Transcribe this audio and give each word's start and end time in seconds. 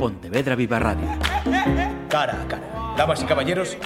Pontevedra 0.00 0.56
Viva 0.56 0.78
Radio. 0.78 1.06
Cara 2.08 2.40
a 2.40 2.48
cara. 2.48 2.94
Damas 2.96 3.22
y 3.22 3.26
caballeros, 3.26 3.76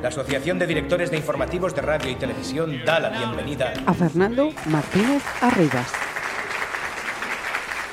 la 0.00 0.08
Asociación 0.08 0.58
de 0.58 0.66
Directores 0.66 1.10
de 1.10 1.18
Informativos 1.18 1.74
de 1.74 1.82
Radio 1.82 2.10
y 2.10 2.14
Televisión 2.14 2.82
da 2.86 2.98
la 2.98 3.10
bienvenida 3.10 3.74
a 3.84 3.92
Fernando 3.92 4.54
Martínez 4.64 5.22
Arribas. 5.42 5.92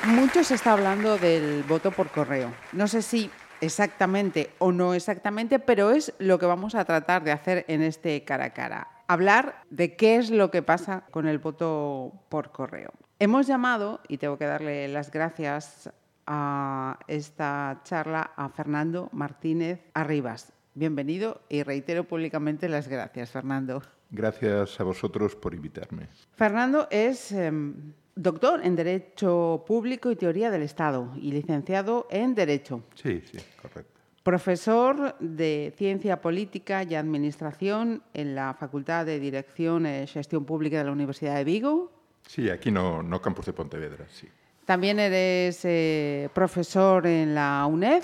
Mucho 0.06 0.42
se 0.44 0.54
está 0.54 0.72
hablando 0.72 1.18
del 1.18 1.62
voto 1.64 1.90
por 1.90 2.08
correo. 2.08 2.54
No 2.72 2.88
sé 2.88 3.02
si 3.02 3.30
exactamente 3.60 4.48
o 4.56 4.72
no 4.72 4.94
exactamente, 4.94 5.58
pero 5.58 5.90
es 5.90 6.14
lo 6.18 6.38
que 6.38 6.46
vamos 6.46 6.74
a 6.74 6.86
tratar 6.86 7.22
de 7.22 7.32
hacer 7.32 7.66
en 7.68 7.82
este 7.82 8.24
cara 8.24 8.46
a 8.46 8.54
cara. 8.54 8.88
Hablar 9.08 9.60
de 9.68 9.94
qué 9.94 10.16
es 10.16 10.30
lo 10.30 10.50
que 10.50 10.62
pasa 10.62 11.04
con 11.10 11.28
el 11.28 11.36
voto 11.36 12.14
por 12.30 12.50
correo. 12.50 12.94
Hemos 13.18 13.46
llamado, 13.46 14.00
y 14.08 14.16
tengo 14.16 14.38
que 14.38 14.46
darle 14.46 14.88
las 14.88 15.10
gracias 15.10 15.90
a 16.28 16.98
esta 17.08 17.80
charla, 17.84 18.32
a 18.36 18.50
Fernando 18.50 19.08
Martínez 19.12 19.80
Arribas. 19.94 20.52
Bienvenido 20.74 21.40
y 21.48 21.62
reitero 21.62 22.04
públicamente 22.04 22.68
las 22.68 22.86
gracias, 22.86 23.30
Fernando. 23.30 23.82
Gracias 24.10 24.78
a 24.78 24.84
vosotros 24.84 25.34
por 25.34 25.54
invitarme. 25.54 26.08
Fernando 26.36 26.86
es 26.90 27.32
em, 27.32 27.94
doctor 28.14 28.60
en 28.62 28.76
Derecho 28.76 29.64
Público 29.66 30.10
y 30.10 30.16
Teoría 30.16 30.50
del 30.50 30.62
Estado 30.62 31.12
y 31.16 31.32
licenciado 31.32 32.06
en 32.10 32.34
Derecho. 32.34 32.84
Sí, 32.94 33.22
sí, 33.22 33.38
correcto. 33.60 33.98
Profesor 34.22 35.16
de 35.20 35.72
Ciencia 35.78 36.20
Política 36.20 36.82
y 36.82 36.94
Administración 36.94 38.02
en 38.12 38.34
la 38.34 38.52
Facultad 38.52 39.06
de 39.06 39.18
Dirección 39.18 39.86
y 39.86 40.06
Gestión 40.06 40.44
Pública 40.44 40.76
de 40.78 40.84
la 40.84 40.92
Universidad 40.92 41.36
de 41.36 41.44
Vigo. 41.44 41.90
Sí, 42.26 42.50
aquí 42.50 42.70
no, 42.70 43.02
no 43.02 43.22
campus 43.22 43.46
de 43.46 43.54
Pontevedra, 43.54 44.06
sí. 44.10 44.28
También 44.68 45.00
eres 45.00 45.60
eh, 45.64 46.28
profesor 46.34 47.06
en 47.06 47.34
la 47.34 47.64
UNED, 47.64 48.02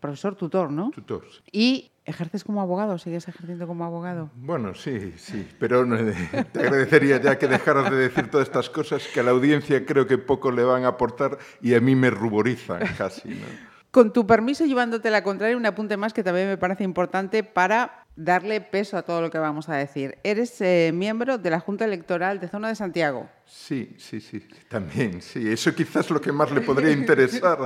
profesor 0.00 0.34
tutor, 0.34 0.68
¿no? 0.68 0.90
Tutor. 0.90 1.22
Y 1.52 1.92
¿Ejerces 2.04 2.42
como 2.42 2.60
abogado? 2.60 2.98
¿Sigues 2.98 3.28
ejerciendo 3.28 3.68
como 3.68 3.84
abogado? 3.84 4.28
Bueno, 4.34 4.74
sí, 4.74 5.12
sí, 5.16 5.46
pero 5.60 5.86
te 6.52 6.58
agradecería 6.58 7.20
ya 7.20 7.38
que 7.38 7.46
dejaras 7.46 7.92
de 7.92 7.96
decir 7.96 8.28
todas 8.28 8.48
estas 8.48 8.68
cosas 8.68 9.06
que 9.06 9.20
a 9.20 9.22
la 9.22 9.30
audiencia 9.30 9.86
creo 9.86 10.08
que 10.08 10.18
poco 10.18 10.50
le 10.50 10.64
van 10.64 10.82
a 10.82 10.88
aportar 10.88 11.38
y 11.62 11.74
a 11.74 11.80
mí 11.80 11.94
me 11.94 12.10
ruborizan 12.10 12.80
casi. 12.98 13.28
¿no? 13.28 13.46
Con 13.92 14.12
tu 14.12 14.26
permiso, 14.26 14.64
llevándote 14.64 15.10
la 15.10 15.22
contraria, 15.22 15.56
un 15.56 15.66
apunte 15.66 15.96
más 15.96 16.12
que 16.12 16.24
también 16.24 16.48
me 16.48 16.58
parece 16.58 16.82
importante 16.82 17.44
para 17.44 17.99
darle 18.24 18.60
peso 18.60 18.96
a 18.96 19.02
todo 19.02 19.22
lo 19.22 19.30
que 19.30 19.38
vamos 19.38 19.68
a 19.68 19.76
decir. 19.76 20.18
Eres 20.22 20.60
eh, 20.60 20.90
miembro 20.92 21.38
de 21.38 21.50
la 21.50 21.58
Junta 21.58 21.86
Electoral 21.86 22.38
de 22.38 22.48
Zona 22.48 22.68
de 22.68 22.74
Santiago. 22.74 23.28
Sí, 23.46 23.94
sí, 23.98 24.20
sí, 24.20 24.46
también, 24.68 25.22
sí. 25.22 25.48
Eso 25.50 25.74
quizás 25.74 26.04
es 26.04 26.10
lo 26.10 26.20
que 26.20 26.30
más 26.30 26.50
le 26.50 26.60
podría 26.60 26.92
interesar 26.92 27.58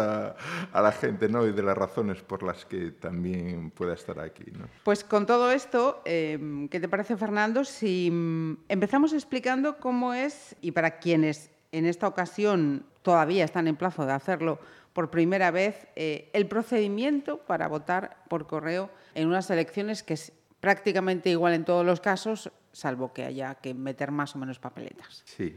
a, 0.72 0.80
la 0.80 0.92
gente, 0.92 1.28
¿no? 1.28 1.46
Y 1.46 1.52
de 1.52 1.62
las 1.62 1.76
razones 1.76 2.22
por 2.22 2.42
las 2.42 2.64
que 2.64 2.92
también 2.92 3.70
pueda 3.70 3.94
estar 3.94 4.18
aquí, 4.20 4.44
¿no? 4.52 4.66
Pues 4.84 5.02
con 5.02 5.26
todo 5.26 5.50
esto, 5.50 6.00
em, 6.04 6.68
¿qué 6.68 6.78
te 6.80 6.88
parece, 6.88 7.16
Fernando? 7.16 7.64
Si 7.64 8.10
mm, 8.10 8.64
empezamos 8.68 9.12
explicando 9.12 9.78
cómo 9.78 10.14
es, 10.14 10.56
y 10.60 10.70
para 10.70 10.98
quienes 10.98 11.50
en 11.72 11.86
esta 11.86 12.06
ocasión 12.06 12.86
todavía 13.02 13.44
están 13.44 13.66
en 13.66 13.76
plazo 13.76 14.06
de 14.06 14.12
hacerlo, 14.12 14.60
por 14.94 15.10
primera 15.10 15.50
vez 15.50 15.88
eh, 15.96 16.30
el 16.32 16.46
procedimiento 16.46 17.38
para 17.38 17.66
votar 17.66 18.16
por 18.28 18.46
correo 18.46 18.90
en 19.14 19.26
unas 19.26 19.50
elecciones 19.50 20.02
que 20.02 20.16
prácticamente 20.64 21.28
igual 21.28 21.52
en 21.52 21.62
todos 21.62 21.84
los 21.84 22.00
casos, 22.00 22.50
salvo 22.72 23.12
que 23.12 23.24
haya 23.24 23.56
que 23.56 23.74
meter 23.74 24.10
más 24.10 24.34
o 24.34 24.38
menos 24.38 24.58
papeletas. 24.58 25.22
Sí. 25.26 25.54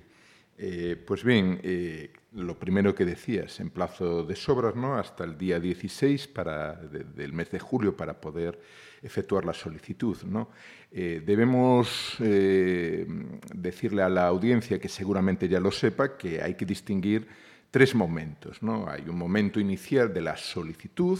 Eh, 0.57 1.01
pues 1.07 1.23
bien, 1.23 1.61
eh, 1.63 2.11
lo 2.33 2.59
primero 2.59 2.93
que 2.93 3.05
decías, 3.05 3.61
en 3.61 3.69
plazo 3.69 4.25
de 4.25 4.35
sobras, 4.35 4.75
¿no? 4.75 4.97
hasta 4.97 5.23
el 5.23 5.37
día 5.37 5.61
16 5.61 6.27
para, 6.27 6.73
del 6.73 7.31
mes 7.31 7.49
de 7.51 7.59
julio 7.59 7.95
para 7.95 8.19
poder 8.19 8.59
efectuar 9.01 9.45
la 9.45 9.53
solicitud. 9.53 10.17
¿no? 10.23 10.49
debemos 10.91 12.17
decirle 12.19 14.01
a 14.01 14.09
la 14.09 14.27
audiencia, 14.27 14.77
que 14.77 14.89
seguramente 14.89 15.47
ya 15.47 15.61
lo 15.61 15.71
sepa, 15.71 16.17
que 16.17 16.41
hay 16.41 16.55
que 16.55 16.65
distinguir 16.65 17.29
tres 17.71 17.95
momentos. 17.95 18.61
¿no? 18.61 18.89
Hay 18.89 19.07
un 19.07 19.17
momento 19.17 19.57
inicial 19.61 20.13
de 20.13 20.19
la 20.19 20.35
solicitud 20.35 21.17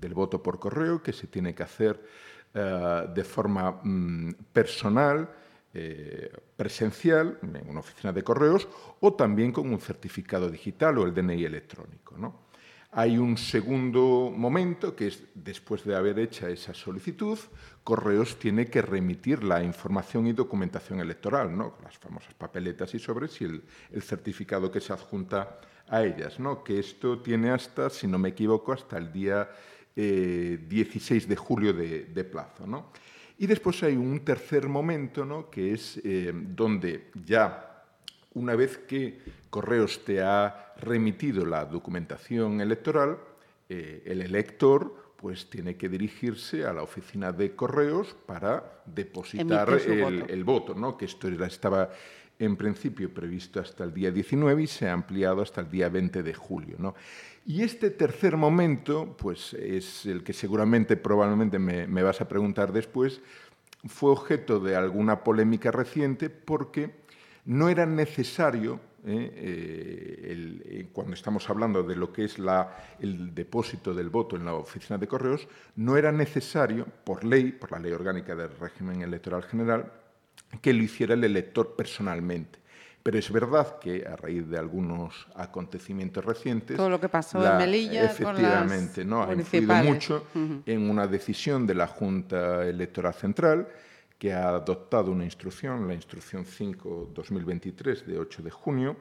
del 0.00 0.14
voto 0.14 0.40
por 0.40 0.60
correo 0.60 1.02
que 1.02 1.12
se 1.12 1.26
tiene 1.26 1.52
que 1.52 1.64
hacer 1.64 2.00
eh, 2.54 3.08
de 3.12 3.24
forma 3.24 3.80
mm, 3.82 4.30
personal, 4.52 5.28
eh, 5.72 6.30
presencial, 6.54 7.38
en 7.42 7.68
una 7.68 7.80
oficina 7.80 8.12
de 8.12 8.22
correos, 8.22 8.68
o 9.00 9.14
también 9.14 9.50
con 9.50 9.68
un 9.68 9.80
certificado 9.80 10.48
digital 10.48 10.98
o 10.98 11.04
el 11.04 11.12
DNI 11.12 11.44
electrónico. 11.44 12.16
¿no? 12.16 12.44
Hay 12.92 13.18
un 13.18 13.36
segundo 13.36 14.32
momento 14.32 14.94
que 14.94 15.08
es 15.08 15.24
después 15.34 15.84
de 15.84 15.96
haber 15.96 16.20
hecha 16.20 16.48
esa 16.48 16.72
solicitud, 16.74 17.38
Correos 17.82 18.38
tiene 18.38 18.66
que 18.66 18.82
remitir 18.82 19.42
la 19.42 19.62
información 19.62 20.28
y 20.28 20.32
documentación 20.32 21.00
electoral, 21.00 21.56
¿no? 21.56 21.74
las 21.82 21.98
famosas 21.98 22.34
papeletas 22.34 22.94
y 22.94 23.00
sobres 23.00 23.40
y 23.40 23.44
el 23.44 24.02
certificado 24.02 24.70
que 24.70 24.80
se 24.80 24.92
adjunta 24.92 25.58
a 25.88 26.02
ellas, 26.04 26.38
¿no? 26.38 26.62
que 26.62 26.78
esto 26.78 27.18
tiene 27.18 27.50
hasta, 27.50 27.90
si 27.90 28.06
no 28.06 28.18
me 28.18 28.30
equivoco, 28.30 28.72
hasta 28.72 28.96
el 28.96 29.12
día 29.12 29.50
16 29.96 31.24
eh, 31.24 31.26
de 31.28 31.36
julio 31.36 31.72
de, 31.72 32.24
plazo. 32.24 32.66
¿no? 32.66 32.90
Y 33.38 33.46
después 33.46 33.82
hay 33.82 33.96
un 33.96 34.24
tercer 34.24 34.68
momento, 34.68 35.24
¿no? 35.24 35.50
que 35.50 35.72
es 35.72 36.00
eh, 36.04 36.32
donde 36.34 37.10
ya 37.24 37.84
una 38.34 38.56
vez 38.56 38.78
que 38.78 39.18
Correos 39.50 40.04
te 40.04 40.20
ha 40.20 40.74
remitido 40.80 41.46
la 41.46 41.64
documentación 41.64 42.60
electoral, 42.60 43.18
eh, 43.68 44.02
el 44.04 44.22
elector 44.22 45.14
pues 45.16 45.48
tiene 45.48 45.76
que 45.76 45.88
dirigirse 45.88 46.64
a 46.64 46.72
la 46.72 46.82
oficina 46.82 47.32
de 47.32 47.54
correos 47.54 48.14
para 48.26 48.82
depositar 48.84 49.70
el, 49.70 50.28
el, 50.28 50.44
voto, 50.44 50.74
¿no? 50.74 50.98
que 50.98 51.06
esto 51.06 51.28
era, 51.28 51.46
estaba 51.46 51.90
en 52.38 52.56
principio 52.56 53.12
previsto 53.12 53.60
hasta 53.60 53.84
el 53.84 53.94
día 53.94 54.10
19 54.10 54.62
y 54.62 54.66
se 54.66 54.88
ha 54.88 54.92
ampliado 54.92 55.40
hasta 55.40 55.60
el 55.60 55.70
día 55.70 55.88
20 55.88 56.22
de 56.22 56.34
julio. 56.34 56.76
¿no? 56.78 56.94
Y 57.46 57.62
este 57.62 57.90
tercer 57.90 58.38
momento, 58.38 59.16
pues 59.18 59.52
es 59.52 60.06
el 60.06 60.24
que 60.24 60.32
seguramente, 60.32 60.96
probablemente 60.96 61.58
me, 61.58 62.02
vas 62.02 62.22
a 62.22 62.28
preguntar 62.28 62.72
después, 62.72 63.20
fue 63.86 64.10
objeto 64.10 64.60
de 64.60 64.76
alguna 64.76 65.22
polémica 65.22 65.70
reciente 65.70 66.30
porque 66.30 66.94
no 67.44 67.68
era 67.68 67.84
necesario, 67.84 68.80
¿eh? 69.04 69.30
Eh, 69.34 70.60
eh, 70.64 70.88
cuando 70.90 71.12
estamos 71.12 71.50
hablando 71.50 71.82
de 71.82 71.96
lo 71.96 72.14
que 72.14 72.24
es 72.24 72.36
el 73.00 73.34
depósito 73.34 73.92
del 73.92 74.08
voto 74.08 74.36
en 74.36 74.46
la 74.46 74.54
oficina 74.54 74.96
de 74.96 75.06
correos, 75.06 75.46
no 75.76 75.98
era 75.98 76.10
necesario, 76.12 76.86
por 77.04 77.24
ley, 77.24 77.52
por 77.52 77.72
la 77.72 77.78
ley 77.78 77.92
orgánica 77.92 78.34
del 78.34 78.56
régimen 78.58 79.02
electoral 79.02 79.42
general, 79.42 79.92
que 80.62 80.72
lo 80.72 80.82
hiciera 80.82 81.12
el 81.12 81.24
elector 81.24 81.76
personalmente. 81.76 82.63
Pero 83.04 83.18
es 83.18 83.30
verdad 83.30 83.78
que 83.78 84.06
a 84.06 84.16
raíz 84.16 84.48
de 84.48 84.58
algunos 84.58 85.28
acontecimientos 85.36 86.24
recientes... 86.24 86.74
Todo 86.74 86.88
lo 86.88 86.98
que 86.98 87.10
pasó 87.10 87.46
en 87.46 87.58
Melilla 87.58 88.06
Efectivamente, 88.06 89.02
con 89.02 89.10
¿no? 89.10 89.22
ha 89.22 89.34
influido 89.34 89.74
mucho 89.74 90.26
en 90.34 90.88
una 90.88 91.06
decisión 91.06 91.66
de 91.66 91.74
la 91.74 91.86
Junta 91.86 92.66
Electoral 92.66 93.12
Central 93.12 93.68
que 94.18 94.32
ha 94.32 94.48
adoptado 94.48 95.12
una 95.12 95.24
instrucción, 95.24 95.86
la 95.86 95.92
Instrucción 95.92 96.46
5-2023 96.46 98.04
de 98.06 98.18
8 98.18 98.42
de 98.42 98.50
junio, 98.50 98.96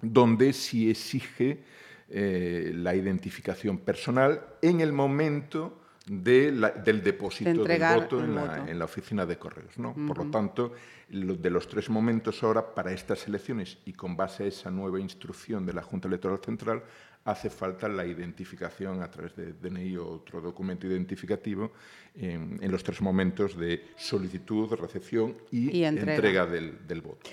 donde 0.00 0.52
sí 0.52 0.88
exige 0.88 1.64
eh, 2.08 2.70
la 2.72 2.94
identificación 2.94 3.78
personal 3.78 4.44
en 4.62 4.80
el 4.80 4.92
momento 4.92 5.80
del 6.06 7.02
depósito 7.02 7.64
del 7.64 7.82
voto, 7.94 8.22
en 8.22 8.78
la, 8.78 8.84
oficina 8.84 9.24
de 9.24 9.38
correos. 9.38 9.78
¿no? 9.78 9.94
Por 10.06 10.18
lo 10.18 10.30
tanto, 10.30 10.72
de 11.08 11.50
los 11.50 11.66
tres 11.68 11.88
momentos 11.88 12.42
ahora 12.42 12.74
para 12.74 12.92
estas 12.92 13.26
elecciones 13.26 13.78
y 13.86 13.92
con 13.92 14.16
base 14.16 14.44
a 14.44 14.46
esa 14.46 14.70
nueva 14.70 15.00
instrucción 15.00 15.64
de 15.64 15.72
la 15.72 15.82
Junta 15.82 16.08
Electoral 16.08 16.40
Central, 16.44 16.82
hace 17.24 17.48
falta 17.48 17.88
la 17.88 18.04
identificación 18.04 19.02
a 19.02 19.10
través 19.10 19.34
de 19.34 19.54
DNI 19.54 19.96
o 19.96 20.08
otro 20.08 20.42
documento 20.42 20.86
identificativo 20.86 21.72
en, 22.14 22.70
los 22.70 22.84
tres 22.84 23.00
momentos 23.00 23.56
de 23.56 23.86
solicitud, 23.96 24.72
recepción 24.74 25.36
y, 25.50 25.84
entrega. 25.84 26.46
del, 26.46 27.00
voto. 27.00 27.30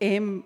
Em, 0.00 0.42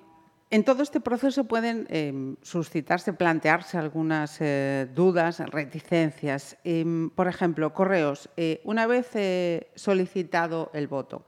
en 0.51 0.65
todo 0.65 0.83
este 0.83 1.01
proceso 1.01 1.45
pueden 1.45 1.87
em, 1.91 2.37
suscitarse, 2.43 3.13
plantearse 3.13 3.79
algunas 3.79 4.39
eh, 4.41 4.89
dudas, 4.93 5.39
reticencias. 5.39 6.57
Em, 6.65 7.11
por 7.11 7.29
ejemplo, 7.29 7.73
correos. 7.73 8.29
Eh, 8.37 8.61
una 8.65 8.89
vez 8.89 9.11
eh, 9.15 9.71
solicitado 9.77 10.71
el 10.75 10.89
voto, 10.89 11.25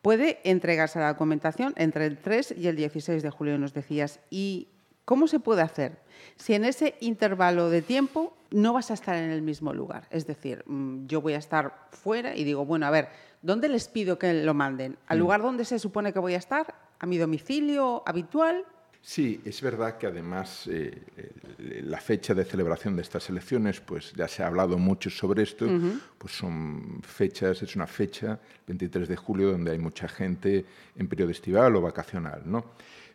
puede 0.00 0.40
entregarse 0.44 0.98
la 0.98 1.08
documentación 1.08 1.74
entre 1.76 2.06
el 2.06 2.18
3 2.18 2.54
y 2.56 2.66
el 2.66 2.76
16 2.76 3.22
de 3.22 3.30
julio, 3.30 3.58
nos 3.58 3.74
decías. 3.74 4.20
¿Y 4.30 4.68
cómo 5.04 5.26
se 5.26 5.38
puede 5.38 5.60
hacer? 5.60 5.98
Si 6.36 6.54
en 6.54 6.64
ese 6.64 6.94
intervalo 7.00 7.68
de 7.68 7.82
tiempo 7.82 8.34
no 8.50 8.72
vas 8.72 8.90
a 8.90 8.94
estar 8.94 9.16
en 9.16 9.30
el 9.30 9.42
mismo 9.42 9.74
lugar. 9.74 10.06
Es 10.10 10.26
decir, 10.26 10.64
mm, 10.66 11.06
yo 11.06 11.20
voy 11.20 11.34
a 11.34 11.38
estar 11.38 11.88
fuera 11.90 12.34
y 12.34 12.44
digo, 12.44 12.64
bueno, 12.64 12.86
a 12.86 12.90
ver, 12.90 13.08
¿dónde 13.42 13.68
les 13.68 13.88
pido 13.88 14.18
que 14.18 14.32
lo 14.32 14.54
manden? 14.54 14.96
¿Al 15.08 15.18
mm. 15.18 15.20
lugar 15.20 15.42
donde 15.42 15.66
se 15.66 15.78
supone 15.78 16.12
que 16.14 16.18
voy 16.18 16.34
a 16.34 16.38
estar? 16.38 16.74
¿A 17.02 17.06
mi 17.06 17.18
domicilio 17.18 18.04
habitual? 18.06 18.64
Sí, 19.00 19.40
es 19.44 19.60
verdad 19.60 19.98
que 19.98 20.06
además 20.06 20.68
eh, 20.70 21.02
la 21.82 22.00
fecha 22.00 22.32
de 22.32 22.44
celebración 22.44 22.94
de 22.94 23.02
estas 23.02 23.28
elecciones, 23.28 23.80
pues 23.80 24.12
ya 24.12 24.28
se 24.28 24.44
ha 24.44 24.46
hablado 24.46 24.78
mucho 24.78 25.10
sobre 25.10 25.42
esto, 25.42 25.66
pues 26.16 26.32
son 26.32 27.00
fechas, 27.02 27.60
es 27.60 27.74
una 27.74 27.88
fecha, 27.88 28.38
23 28.68 29.08
de 29.08 29.16
julio, 29.16 29.50
donde 29.50 29.72
hay 29.72 29.80
mucha 29.80 30.06
gente 30.06 30.64
en 30.94 31.08
periodo 31.08 31.32
estival 31.32 31.74
o 31.74 31.80
vacacional, 31.80 32.42
¿no? 32.44 32.66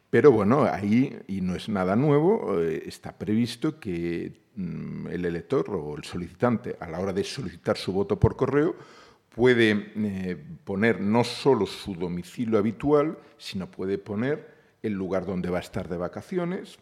Pero 0.10 0.34
bueno, 0.34 0.66
ahí, 0.66 1.18
y 1.28 1.40
no 1.40 1.56
es 1.56 1.70
nada 1.70 1.96
nuevo, 1.96 2.60
eh, 2.60 2.84
está 2.86 3.18
previsto 3.18 3.80
que 3.80 4.34
mm, 4.56 5.08
el 5.08 5.24
elector 5.24 5.70
o 5.70 5.96
el 5.96 6.04
solicitante, 6.04 6.76
a 6.78 6.90
la 6.90 7.00
hora 7.00 7.14
de 7.14 7.24
solicitar 7.24 7.78
su 7.78 7.94
voto 7.94 8.20
por 8.20 8.36
correo, 8.36 8.76
puede 9.38 9.92
eh, 9.96 10.36
poner 10.64 11.00
no 11.00 11.24
solo 11.24 11.68
su 11.68 11.94
domicilio 11.94 12.58
habitual, 12.58 13.20
sino 13.38 13.70
puede 13.70 14.00
poner 14.00 14.52
el 14.82 14.94
lugar 14.94 15.28
donde 15.28 15.52
va 15.52 15.60
a 15.60 15.62
estar 15.62 15.88
de 15.88 15.96
vacaciones 15.96 16.80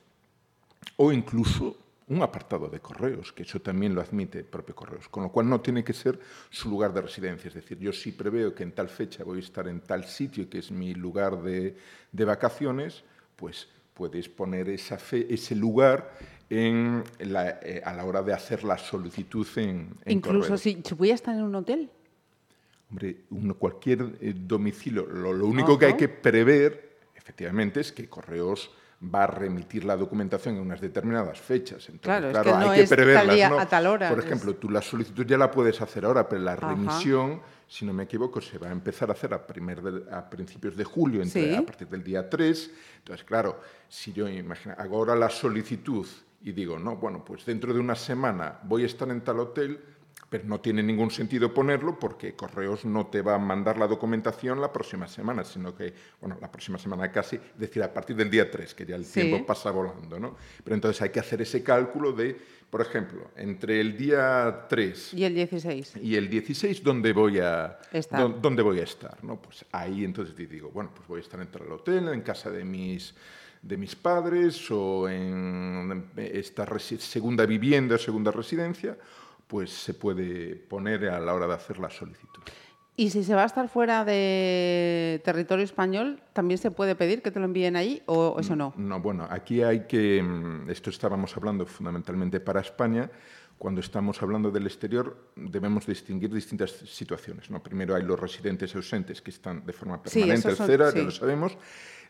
o 0.96 1.12
incluso 1.12 1.76
un 2.08 2.22
apartado 2.22 2.70
de 2.70 2.80
correos, 2.80 3.34
que 3.34 3.44
eso 3.44 3.60
también 3.60 3.94
lo 3.94 4.00
admite 4.00 4.40
el 4.40 4.46
propio 4.46 4.74
correos, 4.74 5.10
con 5.10 5.24
lo 5.24 5.34
cual 5.34 5.50
no 5.50 5.60
tiene 5.60 5.84
que 5.84 5.92
ser 5.92 6.18
su 6.50 6.70
lugar 6.70 6.94
de 6.94 7.02
residencia. 7.02 7.50
Es 7.50 7.56
decir, 7.56 7.78
yo 7.78 7.92
sí 7.92 8.14
preveo 8.14 8.56
que 8.56 8.64
en 8.64 8.72
tal 8.72 8.88
fecha 8.88 9.26
voy 9.26 9.40
a 9.40 9.42
estar 9.42 9.68
en 9.68 9.82
tal 9.82 10.06
sitio, 10.06 10.50
que 10.50 10.60
es 10.60 10.72
mi 10.72 10.94
lugar 10.94 11.42
de, 11.42 11.76
vacaciones, 12.14 13.04
pues 13.36 13.68
puedes 13.94 14.30
poner 14.30 14.70
esa 14.70 14.98
fe, 14.98 15.28
ese 15.30 15.56
lugar 15.56 16.14
en 16.50 17.04
eh, 17.20 17.82
a 17.84 17.92
la 17.92 18.06
hora 18.06 18.24
de 18.24 18.32
hacer 18.32 18.64
la 18.64 18.78
solicitud 18.78 19.46
en, 19.58 19.90
en 20.06 20.14
Incluso 20.14 20.56
si 20.58 20.82
voy 20.98 21.12
a 21.12 21.16
estar 21.16 21.36
en 21.36 21.44
un 21.44 21.56
hotel. 21.56 21.90
Hombre, 22.96 23.26
cualquier 23.60 24.18
eh, 24.22 24.34
domicilio, 24.34 25.06
lo, 25.06 25.46
único 25.46 25.78
que 25.78 25.88
hay 25.88 25.98
que 25.98 26.08
prever 26.08 27.00
efectivamente 27.14 27.82
es 27.82 27.92
que 27.92 28.08
Correos 28.08 28.72
va 29.04 29.26
a 29.26 29.28
remitir 29.28 29.84
la 29.84 29.98
documentación 29.98 30.56
en 30.56 30.62
unas 30.62 30.80
determinadas 30.80 31.40
fechas. 31.42 31.90
Entonces, 31.90 32.02
claro, 32.02 32.30
es 32.30 32.38
que 32.38 32.50
no 32.50 32.72
hay 32.72 32.82
que 32.82 32.88
preverlas. 32.88 33.52
a 33.52 33.66
tal 33.68 33.88
hora. 33.88 34.10
Por 34.10 34.20
ejemplo, 34.20 34.56
tú 34.56 34.70
la 34.70 34.82
solicitud 34.82 35.26
ya 35.26 35.38
la 35.38 35.52
puedes 35.52 35.82
hacer 35.82 36.06
ahora, 36.06 36.30
pero 36.30 36.42
la 36.42 36.56
remisión, 36.56 37.42
si 37.68 37.86
no 37.86 37.92
me 37.92 38.04
equivoco, 38.04 38.40
se 38.40 38.58
va 38.58 38.70
a 38.70 38.72
empezar 38.72 39.10
a 39.10 39.14
hacer 39.14 39.34
a, 39.34 39.46
primer 39.46 39.82
a 40.12 40.30
principios 40.30 40.78
de 40.78 40.86
julio, 40.86 41.22
entre, 41.22 41.58
a 41.58 41.66
partir 41.66 41.90
del 41.90 42.04
día 42.04 42.30
3. 42.30 42.72
Entonces, 43.00 43.26
claro, 43.26 43.60
si 43.90 44.14
yo 44.14 44.30
imagino, 44.30 44.74
hago 44.78 44.98
ahora 44.98 45.16
la 45.16 45.30
solicitud 45.30 46.08
y 46.42 46.52
digo, 46.52 46.80
no, 46.80 46.96
bueno, 46.96 47.26
pues 47.26 47.46
dentro 47.46 47.74
de 47.74 47.80
una 47.80 47.96
semana 47.96 48.60
voy 48.64 48.84
a 48.84 48.86
estar 48.86 49.10
en 49.10 49.22
tal 49.22 49.40
hotel, 49.40 49.80
pero 50.30 50.44
no 50.46 50.60
tiene 50.60 50.82
ningún 50.82 51.12
sentido 51.12 51.54
ponerlo 51.54 52.00
porque 52.00 52.36
Correos 52.36 52.86
no 52.86 53.08
te 53.08 53.22
va 53.22 53.36
a 53.36 53.40
mandar 53.40 53.78
la 53.78 53.88
documentación 53.88 54.60
la 54.60 54.72
próxima 54.74 55.08
semana, 55.08 55.44
sino 55.44 55.76
que, 55.76 55.94
bueno, 56.20 56.38
la 56.42 56.52
próxima 56.52 56.78
semana 56.78 57.12
casi, 57.12 57.36
es 57.36 57.60
decir, 57.60 57.84
a 57.84 57.94
partir 57.94 58.16
del 58.16 58.30
día 58.30 58.50
3, 58.50 58.74
que 58.74 58.86
ya 58.86 58.96
el 58.96 59.06
tiempo 59.06 59.46
pasa 59.46 59.72
volando, 59.72 60.20
¿no? 60.20 60.36
Pero 60.64 60.76
entonces 60.76 61.02
hay 61.02 61.10
que 61.10 61.20
hacer 61.20 61.42
ese 61.42 61.64
cálculo 61.64 62.12
de, 62.12 62.36
por 62.70 62.82
ejemplo, 62.82 63.32
entre 63.36 63.80
el 63.80 63.96
día 63.98 64.66
3 64.68 65.14
y 65.14 65.24
el 65.24 65.36
16. 65.36 65.98
Y 66.02 66.16
el 66.16 66.30
16, 66.30 66.84
¿dónde 66.84 67.14
voy 67.14 67.40
a 67.40 67.80
estar? 67.92 68.42
¿Dónde 68.42 68.62
voy 68.62 68.80
a 68.80 68.84
estar 68.84 69.24
¿no? 69.24 69.42
Pues 69.42 69.66
ahí 69.72 70.04
entonces 70.04 70.36
digo, 70.36 70.72
bueno, 70.72 70.92
pues 70.94 71.08
voy 71.08 71.20
a 71.20 71.22
estar 71.22 71.40
en 71.40 71.50
el 71.54 71.72
hotel, 71.72 72.08
en 72.10 72.22
casa 72.22 72.50
de 72.50 72.64
mis 72.64 73.14
de 73.62 73.78
mis 73.78 73.96
padres 73.96 74.70
o 74.70 75.10
en 75.10 76.12
esta 76.16 76.68
segunda 76.78 77.48
vivienda 77.48 77.98
segunda 77.98 78.30
residencia 78.30 78.96
pues 79.48 79.72
se 79.72 79.94
puede 79.94 80.56
poner 80.56 81.10
a 81.10 81.20
la 81.20 81.34
hora 81.34 81.48
de 81.48 81.54
hacer 81.54 81.80
la 81.80 81.90
solicitud. 81.90 82.42
¿Y 82.98 83.10
si 83.10 83.26
se 83.26 83.36
va 83.36 83.44
a 83.44 83.46
estar 83.46 83.68
fuera 83.68 84.06
de 84.06 85.22
territorio 85.26 85.66
español, 85.66 86.22
también 86.32 86.58
se 86.58 86.72
puede 86.72 86.96
pedir 86.96 87.22
que 87.22 87.30
te 87.30 87.40
lo 87.40 87.46
envíen 87.46 87.76
ahí 87.76 88.02
o 88.06 88.38
eso 88.40 88.56
no? 88.56 88.74
No, 88.78 89.02
bueno, 89.02 89.28
aquí 89.30 89.62
hay 89.62 89.82
que, 89.82 90.24
mm, 90.24 90.70
esto 90.70 90.90
estábamos 90.92 91.36
hablando 91.36 91.66
fundamentalmente 91.66 92.40
para 92.40 92.62
España, 92.62 93.12
cuando 93.58 93.82
estamos 93.82 94.22
hablando 94.22 94.52
del 94.52 94.66
exterior 94.68 95.32
debemos 95.36 95.88
distinguir 95.88 96.34
distintas 96.34 96.72
situaciones. 96.72 97.50
¿no? 97.50 97.64
Primero 97.64 97.96
hay 97.96 98.04
los 98.04 98.20
residentes 98.20 98.76
ausentes 98.76 99.22
que 99.22 99.32
están 99.32 99.66
de 99.66 99.74
forma 99.74 100.02
permanente 100.02 100.50
al 100.50 100.58
CERA, 100.58 100.94
ya 100.94 101.04
lo 101.04 101.12
sabemos, 101.12 101.58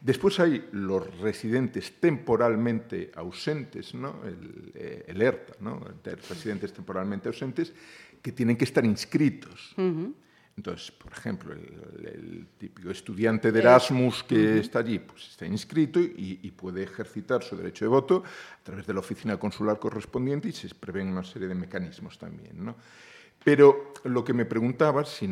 Después 0.01 0.39
hay 0.39 0.67
los 0.71 1.19
residentes 1.19 1.99
temporalmente 1.99 3.11
ausentes, 3.15 3.93
¿no? 3.95 4.21
el, 4.23 4.71
eh, 4.75 5.05
ERTA, 5.07 5.55
¿no? 5.61 5.81
residentes 6.29 6.73
temporalmente 6.73 7.29
ausentes, 7.29 7.73
que 8.21 8.31
tienen 8.31 8.57
que 8.57 8.65
estar 8.65 8.85
inscritos. 8.85 9.73
Entonces, 10.57 10.91
por 10.91 11.11
ejemplo, 11.11 11.53
el, 11.53 12.47
típico 12.57 12.89
estudiante 12.89 13.51
de 13.51 13.59
Erasmus 13.59 14.23
que 14.23 14.59
está 14.59 14.79
allí, 14.79 14.99
pues 14.99 15.27
está 15.29 15.45
inscrito 15.45 15.99
y, 15.99 16.39
y, 16.41 16.51
puede 16.51 16.83
ejercitar 16.83 17.43
su 17.43 17.57
derecho 17.57 17.83
de 17.83 17.89
voto 17.89 18.23
a 18.59 18.63
través 18.63 18.87
de 18.87 18.93
la 18.93 19.01
oficina 19.01 19.37
consular 19.37 19.77
correspondiente 19.79 20.47
y 20.47 20.53
se 20.53 20.73
prevén 20.73 21.09
una 21.09 21.23
serie 21.23 21.49
de 21.49 21.55
mecanismos 21.55 22.17
también. 22.17 22.63
¿no? 22.63 22.75
Pero 23.45 23.93
lo 24.05 24.23
que 24.23 24.33
me 24.33 24.45
preguntabas, 24.45 25.07
si, 25.09 25.27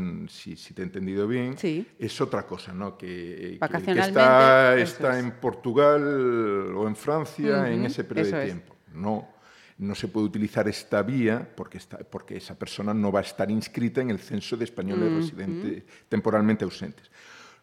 te 0.76 0.84
he 0.84 0.86
entendido 0.86 1.28
bien, 1.28 1.56
es 1.98 2.22
otra 2.22 2.46
cosa, 2.46 2.72
¿no? 2.72 2.96
Que, 2.96 3.56
está, 3.56 4.78
está 4.78 5.18
en 5.18 5.32
Portugal 5.32 6.76
o 6.76 6.88
en 6.88 6.96
Francia 6.96 7.72
en 7.72 7.86
ese 7.86 8.04
periodo 8.04 8.38
de 8.38 8.46
tiempo. 8.46 8.76
No, 8.94 9.33
no 9.84 9.96
se 9.96 10.08
puede 10.08 10.28
utilizar 10.28 10.68
esta 10.68 11.02
vía 11.04 11.48
porque, 11.56 11.78
está, 11.78 11.98
porque 12.00 12.38
esa 12.38 12.58
persona 12.58 12.94
no 12.94 13.12
va 13.12 13.20
a 13.20 13.24
estar 13.24 13.52
inscrita 13.52 14.02
en 14.02 14.10
el 14.10 14.20
censo 14.20 14.58
de 14.58 14.66
españoles 14.66 15.12
residentes 15.14 15.84
temporalmente 16.10 16.64
ausentes. 16.64 17.12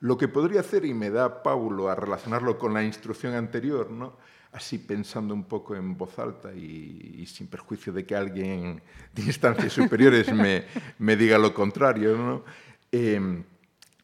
Lo 0.00 0.16
que 0.16 0.28
podría 0.28 0.60
hacer, 0.60 0.84
y 0.84 0.94
me 0.94 1.10
da 1.10 1.42
Paulo 1.42 1.88
a 1.88 1.94
relacionarlo 1.94 2.58
con 2.58 2.72
la 2.72 2.82
instrucción 2.82 3.34
anterior, 3.34 3.90
¿no? 3.90 4.16
así 4.52 4.78
pensando 4.78 5.32
un 5.32 5.44
poco 5.44 5.76
en 5.76 5.96
voz 5.96 6.18
alta 6.18 6.52
y, 6.52 7.24
sin 7.26 7.46
perjuicio 7.46 7.92
de 7.92 8.04
que 8.04 8.16
alguien 8.16 8.82
de 9.14 9.22
instancias 9.22 9.72
superiores 9.72 10.32
me, 10.32 10.64
me 10.98 11.16
diga 11.16 11.38
lo 11.38 11.54
contrario, 11.54 12.44
em, 12.90 13.44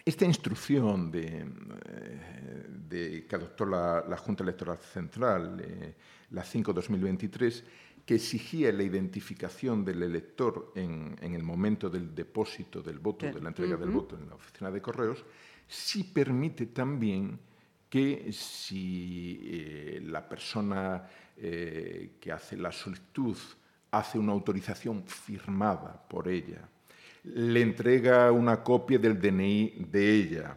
esta 0.05 0.25
instrucción 0.25 1.11
de, 1.11 1.27
eh, 1.27 2.67
de, 2.69 3.27
que 3.27 3.35
adoptó 3.35 3.67
la, 3.67 4.05
la, 4.09 4.17
Junta 4.17 4.45
Electoral 4.45 4.79
Central, 4.79 5.61
eh, 5.61 5.95
la 6.31 6.45
5-2023, 6.45 7.65
que 8.07 8.15
exigía 8.15 8.73
la 8.73 8.85
identificación 8.85 9.85
del 9.85 10.05
elector 10.05 10.73
en, 10.77 11.17
en, 11.21 11.35
el 11.35 11.43
momento 11.43 11.91
del 11.91 12.15
depósito 12.15 12.81
del 12.81 13.01
voto, 13.01 13.27
de 13.27 13.41
la 13.41 13.49
entrega 13.49 13.77
del 13.77 13.91
voto 13.91 14.17
en 14.17 14.29
la 14.29 14.37
oficina 14.37 14.71
de 14.71 14.81
correos, 14.81 15.25
sí 15.67 16.05
permite 16.05 16.67
también 16.67 17.37
que 17.91 18.33
si 18.33 19.41
eh, 19.43 20.01
la 20.05 20.29
persona 20.29 21.09
eh, 21.37 22.13
que 22.21 22.31
hace 22.31 22.57
la 22.57 22.71
solicitud 22.71 23.37
hace 23.91 24.19
una 24.21 24.33
autorización 24.33 25.05
firmada 25.05 26.07
por 26.09 26.29
ella, 26.29 26.69
le 27.25 27.61
entrega 27.61 28.31
una 28.31 28.63
copia 28.63 29.01
del 29.01 29.21
DNI 29.21 29.87
de 29.91 30.15
ella 30.15 30.57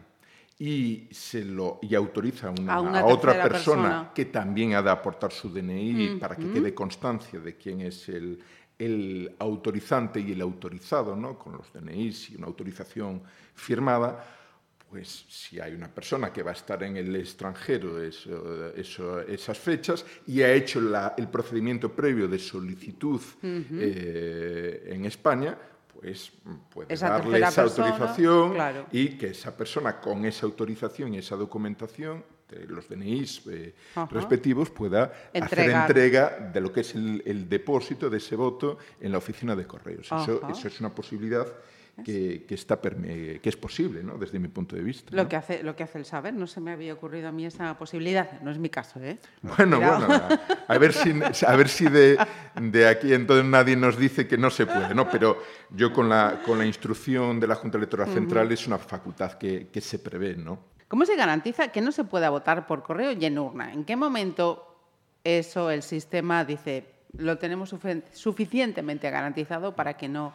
y, 0.60 1.08
se 1.10 1.42
lo, 1.42 1.78
y 1.80 1.94
autoriza 1.94 2.52
a, 2.68 3.04
otra 3.06 3.42
persona, 3.42 4.12
que 4.14 4.26
también 4.26 4.74
ha 4.74 4.82
de 4.82 4.90
aportar 4.90 5.32
su 5.32 5.48
DNI 5.48 6.18
para 6.20 6.36
que 6.36 6.52
quede 6.52 6.74
constancia 6.74 7.40
de 7.40 7.56
quién 7.56 7.80
es 7.80 8.10
el, 8.10 8.38
el 8.78 9.34
autorizante 9.38 10.20
y 10.20 10.32
el 10.32 10.42
autorizado, 10.42 11.16
¿no? 11.16 11.38
con 11.38 11.54
los 11.54 11.72
DNIs 11.72 12.30
y 12.30 12.36
una 12.36 12.46
autorización 12.46 13.22
firmada, 13.54 14.22
pues 14.90 15.24
si 15.30 15.58
hay 15.58 15.72
una 15.72 15.88
persona 15.88 16.30
que 16.30 16.42
va 16.42 16.50
a 16.50 16.54
estar 16.54 16.82
en 16.82 16.98
el 16.98 17.16
extranjero 17.16 18.02
esas 18.02 19.58
fechas 19.58 20.04
y 20.26 20.42
ha 20.42 20.52
hecho 20.52 20.78
el 21.16 21.28
procedimiento 21.28 21.90
previo 21.90 22.28
de 22.28 22.38
solicitud 22.38 23.20
eh, 23.42 24.90
en 24.90 25.06
España, 25.06 25.56
pues 25.92 26.32
puede 26.72 26.94
darle 26.96 27.40
esa 27.40 27.62
autorización 27.62 28.54
y 28.92 29.18
que 29.18 29.28
esa 29.28 29.56
persona 29.56 30.00
con 30.00 30.24
esa 30.24 30.46
autorización 30.46 31.14
y 31.14 31.18
esa 31.18 31.36
documentación 31.36 32.24
de 32.48 32.66
los 32.66 32.88
DNIs 32.88 33.42
eh, 33.46 33.74
respectivos 34.10 34.70
pueda 34.70 35.12
hacer 35.32 35.70
entrega 35.70 36.50
de 36.52 36.60
lo 36.60 36.72
que 36.72 36.80
es 36.80 36.94
el, 36.94 37.48
depósito 37.48 38.10
de 38.10 38.18
ese 38.18 38.34
voto 38.34 38.78
en 39.00 39.12
la 39.12 39.18
oficina 39.18 39.54
de 39.54 39.66
correos. 39.66 40.06
eso 40.06 40.68
es 40.68 40.80
una 40.80 40.92
posibilidad 40.94 41.46
que, 42.04 42.44
está, 42.50 42.80
que 42.80 43.40
es 43.42 43.56
posible, 43.56 44.02
¿no? 44.02 44.18
desde 44.18 44.38
mi 44.38 44.48
punto 44.48 44.76
de 44.76 44.82
vista. 44.82 45.14
Lo, 45.14 45.28
que 45.28 45.36
hace, 45.36 45.62
lo 45.62 45.76
que 45.76 45.82
hace 45.82 45.98
el 45.98 46.04
saber, 46.04 46.34
no 46.34 46.46
se 46.46 46.60
me 46.60 46.72
había 46.72 46.94
ocurrido 46.94 47.28
a 47.28 47.32
mí 47.32 47.46
esa 47.46 47.76
posibilidad, 47.78 48.40
no 48.42 48.50
es 48.50 48.58
mi 48.58 48.68
caso. 48.68 49.00
¿eh? 49.00 49.18
Bueno, 49.42 49.78
bueno, 49.80 50.08
a, 50.68 50.78
ver 50.78 50.92
si, 50.92 51.12
a 51.46 51.56
ver 51.56 51.68
si 51.68 51.88
de, 51.88 52.18
de, 52.60 52.88
aquí 52.88 53.12
entonces 53.12 53.44
nadie 53.44 53.76
nos 53.76 53.98
dice 53.98 54.26
que 54.26 54.38
no 54.38 54.50
se 54.50 54.66
puede, 54.66 54.94
¿no? 54.94 55.08
pero 55.08 55.42
yo 55.70 55.92
con 55.92 56.08
la, 56.08 56.42
con 56.44 56.58
la 56.58 56.66
instrucción 56.66 57.40
de 57.40 57.46
la 57.46 57.54
Junta 57.54 57.78
Electoral 57.78 58.08
Central 58.08 58.50
es 58.52 58.66
una 58.66 58.78
facultad 58.78 59.32
que, 59.32 59.68
que 59.68 59.80
se 59.80 59.98
prevé. 59.98 60.36
¿no? 60.36 60.58
¿Cómo 60.88 61.04
se 61.06 61.16
garantiza 61.16 61.68
que 61.68 61.80
no 61.80 61.92
se 61.92 62.04
pueda 62.04 62.30
votar 62.30 62.66
por 62.66 62.82
correo 62.82 63.12
y 63.12 63.24
en 63.24 63.38
urna? 63.38 63.72
¿En 63.72 63.84
qué 63.84 63.96
momento 63.96 64.66
eso 65.24 65.70
el 65.70 65.82
sistema 65.82 66.44
dice 66.44 67.00
lo 67.16 67.38
tenemos 67.38 67.74
suficientemente 68.12 69.10
garantizado 69.10 69.74
para 69.74 69.94
que 69.94 70.08
no 70.08 70.32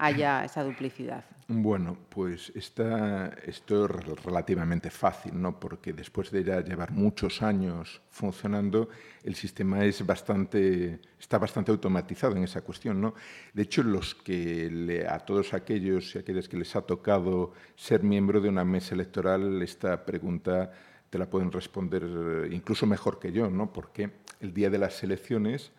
haya 0.00 0.44
esa 0.44 0.64
duplicidad? 0.64 1.24
Bueno, 1.52 1.96
pues 2.08 2.52
está, 2.54 3.34
esto 3.44 3.84
es 3.84 4.22
relativamente 4.24 4.88
fácil, 4.88 5.40
¿no? 5.40 5.58
porque 5.58 5.92
después 5.92 6.30
de 6.30 6.44
ya 6.44 6.60
llevar 6.60 6.92
muchos 6.92 7.42
años 7.42 8.00
funcionando, 8.08 8.88
el 9.24 9.34
sistema 9.34 9.84
es 9.84 10.06
bastante, 10.06 11.00
está 11.18 11.38
bastante 11.38 11.72
automatizado 11.72 12.36
en 12.36 12.44
esa 12.44 12.62
cuestión. 12.62 13.00
¿no? 13.00 13.14
De 13.52 13.62
hecho, 13.62 13.82
los 13.82 14.14
que 14.14 15.04
a 15.08 15.18
todos 15.18 15.52
aquellos 15.52 16.14
y 16.14 16.18
aquellas 16.18 16.48
que 16.48 16.56
les 16.56 16.74
ha 16.76 16.82
tocado 16.82 17.52
ser 17.74 18.04
miembro 18.04 18.40
de 18.40 18.48
una 18.48 18.64
mesa 18.64 18.94
electoral, 18.94 19.60
esta 19.60 20.06
pregunta 20.06 20.72
te 21.10 21.18
la 21.18 21.28
pueden 21.28 21.50
responder 21.50 22.48
incluso 22.52 22.86
mejor 22.86 23.18
que 23.18 23.32
yo, 23.32 23.50
¿no? 23.50 23.72
porque 23.72 24.12
el 24.38 24.54
día 24.54 24.70
de 24.70 24.78
las 24.78 25.02
elecciones, 25.02 25.72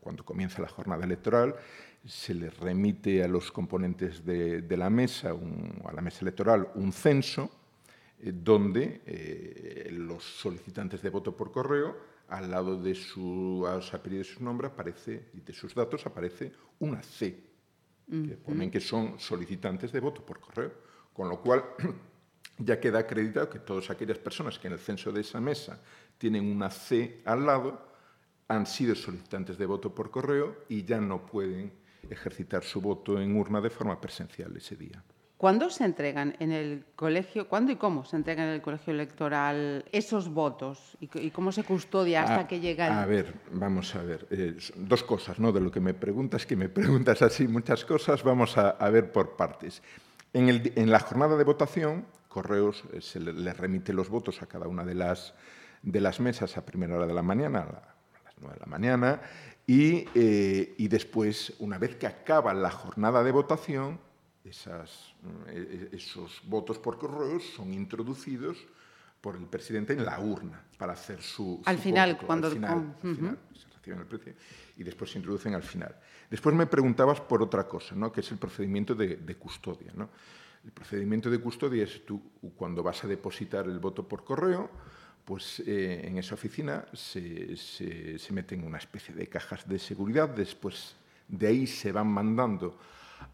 cuando 0.00 0.24
comienza 0.24 0.62
la 0.62 0.68
jornada 0.68 1.04
electoral, 1.04 1.54
se 2.06 2.34
les 2.34 2.56
remite 2.58 3.22
a 3.22 3.28
los 3.28 3.50
componentes 3.50 4.24
de, 4.24 4.76
la 4.76 4.90
mesa, 4.90 5.34
a 5.84 5.92
la 5.92 6.02
mesa 6.02 6.18
electoral, 6.20 6.68
un 6.74 6.92
censo 6.92 7.50
eh, 8.20 8.32
donde 8.34 9.02
eh, 9.06 9.88
los 9.90 10.22
solicitantes 10.22 11.00
de 11.00 11.10
voto 11.10 11.34
por 11.34 11.50
correo, 11.50 12.14
al 12.28 12.50
lado 12.50 12.80
de 12.80 12.94
su 12.94 13.66
apellido 13.66 14.22
de 14.22 14.24
su 14.24 14.42
nombre 14.42 14.68
aparece, 14.68 15.28
y 15.34 15.40
de 15.40 15.52
sus 15.52 15.74
datos 15.74 16.04
aparece 16.06 16.52
una 16.80 17.02
C, 17.02 17.38
que 18.06 18.36
ponen 18.36 18.70
que 18.70 18.80
son 18.80 19.18
solicitantes 19.18 19.90
de 19.92 20.00
voto 20.00 20.24
por 20.24 20.40
correo. 20.40 20.72
Con 21.12 21.28
lo 21.28 21.40
cual, 21.40 21.64
ya 22.58 22.78
queda 22.80 23.00
acreditado 23.00 23.48
que 23.48 23.60
todas 23.60 23.88
aquellas 23.88 24.18
personas 24.18 24.58
que 24.58 24.66
en 24.66 24.74
el 24.74 24.78
censo 24.78 25.10
de 25.10 25.22
esa 25.22 25.40
mesa 25.40 25.80
tienen 26.18 26.44
una 26.44 26.70
C 26.70 27.22
al 27.24 27.46
lado, 27.46 27.94
han 28.48 28.66
sido 28.66 28.94
solicitantes 28.94 29.56
de 29.56 29.64
voto 29.64 29.94
por 29.94 30.10
correo 30.10 30.64
y 30.68 30.84
ya 30.84 31.00
no 31.00 31.24
pueden 31.24 31.83
ejercitar 32.10 32.64
su 32.64 32.80
voto 32.80 33.20
en 33.20 33.36
urna 33.36 33.60
de 33.60 33.70
forma 33.70 34.00
presencial 34.00 34.56
ese 34.56 34.76
día. 34.76 35.02
¿Cuándo 35.36 35.68
se 35.68 35.84
entregan 35.84 36.36
en 36.38 36.52
el 36.52 36.86
colegio, 36.96 37.48
cuándo 37.48 37.72
y 37.72 37.76
cómo 37.76 38.04
se 38.04 38.16
entregan 38.16 38.48
en 38.48 38.54
el 38.54 38.62
colegio 38.62 38.92
electoral 38.92 39.84
esos 39.90 40.28
votos 40.28 40.96
y, 41.00 41.30
cómo 41.32 41.50
se 41.50 41.64
custodia 41.64 42.22
hasta 42.22 42.40
ah, 42.40 42.48
que 42.48 42.60
llega 42.60 42.86
el... 42.86 42.92
A 42.92 43.04
ver, 43.04 43.34
vamos 43.50 43.94
a 43.94 44.02
ver, 44.02 44.26
eh, 44.30 44.56
dos 44.76 45.02
cosas, 45.02 45.40
¿no? 45.40 45.52
De 45.52 45.60
lo 45.60 45.70
que 45.70 45.80
me 45.80 45.92
preguntas, 45.92 46.46
que 46.46 46.56
me 46.56 46.68
preguntas 46.70 47.20
así 47.20 47.48
muchas 47.48 47.84
cosas, 47.84 48.22
vamos 48.22 48.56
a, 48.56 48.72
ver 48.88 49.10
por 49.10 49.36
partes. 49.36 49.82
En, 50.32 50.90
la 50.90 51.00
jornada 51.00 51.36
de 51.36 51.44
votación, 51.44 52.06
Correos 52.28 52.84
eh, 52.92 53.00
se 53.00 53.20
le, 53.20 53.52
remite 53.52 53.92
los 53.92 54.08
votos 54.08 54.40
a 54.40 54.46
cada 54.46 54.66
una 54.68 54.84
de 54.84 54.94
las, 54.94 55.34
de 55.82 56.00
las 56.00 56.20
mesas 56.20 56.56
a 56.56 56.64
primera 56.64 56.96
hora 56.96 57.06
de 57.06 57.14
la 57.14 57.22
mañana, 57.22 57.60
a 57.60 58.24
las 58.24 58.34
nueve 58.40 58.54
de 58.54 58.60
la 58.60 58.66
mañana, 58.66 59.20
eh, 59.66 60.74
y, 60.76 60.88
después, 60.88 61.54
una 61.58 61.78
vez 61.78 61.96
que 61.96 62.06
acaba 62.06 62.52
la 62.52 62.70
jornada 62.70 63.22
de 63.22 63.32
votación, 63.32 63.98
esas, 64.44 65.14
eh, 65.48 65.88
esos 65.92 66.42
votos 66.44 66.78
por 66.78 66.98
correo 66.98 67.40
son 67.40 67.72
introducidos 67.72 68.58
por 69.20 69.36
el 69.36 69.46
presidente 69.46 69.94
en 69.94 70.04
la 70.04 70.20
urna 70.20 70.62
para 70.76 70.92
hacer 70.92 71.22
su. 71.22 71.62
Al 71.64 71.78
final, 71.78 72.18
cuando. 72.18 72.48
Al 72.48 72.52
final, 72.52 72.96
se 73.02 73.68
reciben 73.68 74.00
el 74.00 74.06
precio 74.06 74.34
y 74.76 74.82
después 74.82 75.10
se 75.10 75.18
introducen 75.18 75.54
al 75.54 75.62
final. 75.62 75.96
Después 76.30 76.54
me 76.54 76.66
preguntabas 76.66 77.20
por 77.20 77.42
otra 77.42 77.66
cosa, 77.66 77.94
¿no? 77.94 78.12
que 78.12 78.20
es 78.20 78.30
el 78.32 78.38
procedimiento 78.38 78.94
de, 78.94 79.16
de 79.16 79.36
custodia. 79.36 79.92
¿no? 79.94 80.10
El 80.64 80.72
procedimiento 80.72 81.30
de 81.30 81.38
custodia 81.38 81.84
es 81.84 82.04
tú, 82.04 82.20
cuando 82.56 82.82
vas 82.82 83.04
a 83.04 83.06
depositar 83.06 83.66
el 83.66 83.78
voto 83.78 84.06
por 84.06 84.24
correo, 84.24 84.70
pues 85.24 85.60
eh, 85.60 86.02
en 86.04 86.18
esa 86.18 86.34
oficina 86.34 86.86
se, 86.92 87.56
se, 87.56 88.32
meten 88.32 88.64
una 88.64 88.78
especie 88.78 89.14
de 89.14 89.26
cajas 89.26 89.66
de 89.68 89.78
seguridad, 89.78 90.28
después 90.28 90.96
de 91.28 91.46
ahí 91.46 91.66
se 91.66 91.92
van 91.92 92.08
mandando 92.08 92.78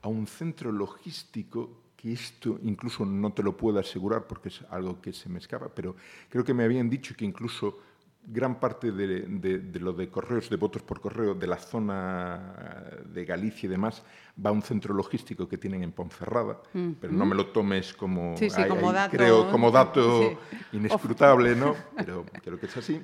a 0.03 0.09
un 0.09 0.27
centro 0.27 0.71
logístico 0.71 1.83
que 1.97 2.13
esto 2.13 2.59
incluso 2.63 3.05
no 3.05 3.33
te 3.33 3.43
lo 3.43 3.57
puedo 3.57 3.79
asegurar 3.79 4.27
porque 4.27 4.49
es 4.49 4.63
algo 4.71 5.01
que 5.01 5.13
se 5.13 5.29
me 5.29 5.39
escapa, 5.39 5.69
pero 5.69 5.97
creo 6.29 6.45
que 6.45 6.55
me 6.55 6.65
habían 6.65 6.89
dicho 6.89 7.15
que 7.15 7.25
incluso 7.25 7.79
gran 8.27 8.61
parte 8.61 8.93
de, 8.93 9.81
lo 9.81 9.93
de 9.93 10.09
correos, 10.09 10.51
de 10.51 10.57
votos 10.57 10.83
por 10.83 11.01
correo 11.01 11.35
de 11.35 11.47
la 11.47 11.57
zona 11.57 12.95
de 13.07 13.25
Galicia 13.25 13.67
y 13.67 13.71
demás, 13.71 14.03
va 14.45 14.51
a 14.51 14.53
un 14.53 14.63
centro 14.63 14.95
logístico 14.95 15.49
que 15.49 15.59
tienen 15.59 15.83
en 15.83 15.93
Ponferrada, 15.93 16.61
pero 17.01 17.13
no 17.13 17.27
me 17.27 17.35
lo 17.35 17.47
tomes 17.47 17.93
como, 17.95 18.35
dato, 18.39 19.11
creo, 19.11 19.51
como 19.51 19.71
dato 19.71 20.39
inescrutable, 20.73 21.57
¿no? 21.57 21.75
pero 21.97 22.25
creo 22.43 22.59
que 22.59 22.67
es 22.67 22.77
así. 22.77 23.03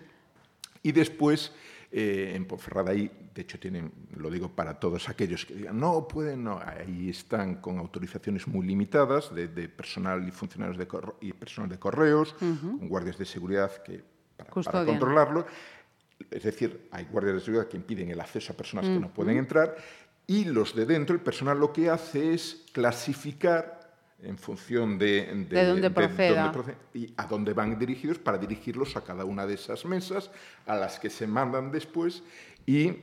Y 0.82 0.92
después, 0.92 1.52
eh, 1.90 2.32
en 2.36 2.44
Ponferrada 2.44 2.92
ahí, 2.92 3.10
de 3.34 3.42
hecho 3.42 3.58
tienen, 3.58 3.92
lo 4.16 4.30
digo 4.30 4.48
para 4.48 4.78
todos 4.78 5.08
aquellos 5.08 5.44
que 5.44 5.54
digan, 5.54 5.78
no 5.78 6.06
pueden, 6.06 6.44
no, 6.44 6.60
ahí 6.60 7.10
están 7.10 7.56
con 7.56 7.78
autorizaciones 7.78 8.46
muy 8.46 8.64
limitadas 8.64 9.34
de, 9.34 9.48
personal 9.68 10.26
y 10.26 10.30
funcionarios 10.30 10.78
de, 10.78 10.86
y 11.20 11.32
personal 11.32 11.68
de 11.68 11.78
correos, 11.78 12.34
con 12.34 12.88
guardias 12.88 13.18
de 13.18 13.24
seguridad 13.24 13.82
que 13.82 14.15
para, 14.36 14.84
controlarlo. 14.84 15.46
Es 16.30 16.42
decir, 16.42 16.88
hay 16.90 17.04
guardias 17.04 17.34
de 17.34 17.40
seguridad 17.40 17.68
que 17.68 17.76
impiden 17.76 18.10
el 18.10 18.20
acceso 18.20 18.52
a 18.52 18.56
personas 18.56 18.86
que 18.86 18.98
no 18.98 19.12
pueden 19.12 19.36
entrar 19.36 19.76
y 20.26 20.44
los 20.44 20.74
de 20.74 20.86
dentro, 20.86 21.14
el 21.14 21.22
personal 21.22 21.58
lo 21.58 21.72
que 21.72 21.88
hace 21.88 22.34
es 22.34 22.64
clasificar 22.72 23.76
en 24.22 24.38
función 24.38 24.98
de, 24.98 25.46
de, 25.48 25.64
dónde, 25.66 25.90
proceda. 25.90 26.52
y 26.94 27.12
a 27.16 27.26
dónde 27.26 27.52
van 27.52 27.78
dirigidos 27.78 28.18
para 28.18 28.38
dirigirlos 28.38 28.96
a 28.96 29.04
cada 29.04 29.24
una 29.24 29.46
de 29.46 29.54
esas 29.54 29.84
mesas 29.84 30.30
a 30.66 30.74
las 30.74 30.98
que 30.98 31.10
se 31.10 31.26
mandan 31.26 31.70
después 31.70 32.22
y 32.64 32.94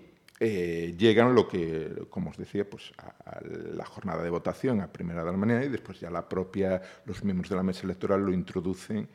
eh, 0.46 0.94
llegan 0.98 1.34
lo 1.34 1.48
que, 1.48 2.06
como 2.10 2.30
os 2.30 2.36
decía, 2.36 2.70
pues 2.70 2.92
a, 2.98 3.40
la 3.46 3.86
jornada 3.86 4.22
de 4.22 4.30
votación 4.30 4.82
a 4.82 4.92
primera 4.92 5.24
de 5.24 5.32
la 5.32 5.38
mañana 5.38 5.64
y 5.64 5.70
después 5.70 6.02
ya 6.02 6.10
la 6.10 6.28
propia, 6.28 6.82
los 7.06 7.24
miembros 7.24 7.50
de 7.50 7.56
la 7.56 7.64
mesa 7.64 7.84
electoral 7.84 8.26
lo 8.26 8.34
introducen 8.34 9.08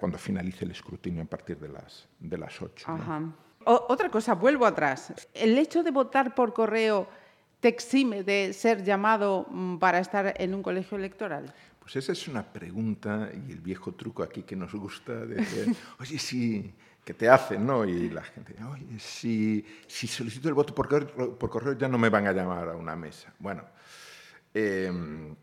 cuando 0.00 0.16
finalice 0.16 0.64
el 0.64 0.70
escrutinio 0.70 1.22
a 1.22 1.26
partir 1.26 1.58
de 1.58 1.68
las, 1.68 2.08
de 2.20 2.38
las 2.38 2.62
8. 2.62 2.86
otra 3.66 4.08
cosa, 4.08 4.34
vuelvo 4.34 4.64
atrás. 4.64 5.12
¿El 5.34 5.58
hecho 5.58 5.82
de 5.82 5.90
votar 5.90 6.34
por 6.34 6.54
correo 6.54 7.06
te 7.60 7.68
exime 7.68 8.22
de 8.22 8.54
ser 8.54 8.82
llamado 8.82 9.46
mm, 9.50 9.76
para 9.76 9.98
estar 9.98 10.32
en 10.40 10.54
un 10.54 10.62
colegio 10.62 10.96
electoral? 10.96 11.52
Pues 11.80 11.96
esa 11.96 12.12
es 12.12 12.26
una 12.28 12.50
pregunta 12.50 13.28
y 13.46 13.52
el 13.52 13.60
viejo 13.60 13.92
truco 13.92 14.22
aquí 14.22 14.42
que 14.42 14.56
nos 14.56 14.72
gusta 14.72 15.26
de 15.26 15.34
decir, 15.42 15.76
oye, 16.00 16.18
sí 16.18 16.72
que 17.08 17.14
te 17.14 17.26
hacen, 17.26 17.66
¿no? 17.66 17.86
Y 17.86 18.10
la 18.10 18.22
gente, 18.22 18.54
oye, 18.70 18.98
si, 18.98 19.64
si 19.86 20.06
solicito 20.06 20.46
el 20.46 20.52
voto 20.52 20.74
por 20.74 20.86
correo, 20.86 21.38
por 21.38 21.48
correo, 21.48 21.72
ya 21.72 21.88
no 21.88 21.96
me 21.96 22.10
van 22.10 22.26
a 22.26 22.32
llamar 22.34 22.68
a 22.68 22.76
una 22.76 22.94
mesa. 22.96 23.32
Bueno, 23.38 23.64
em, 24.52 25.34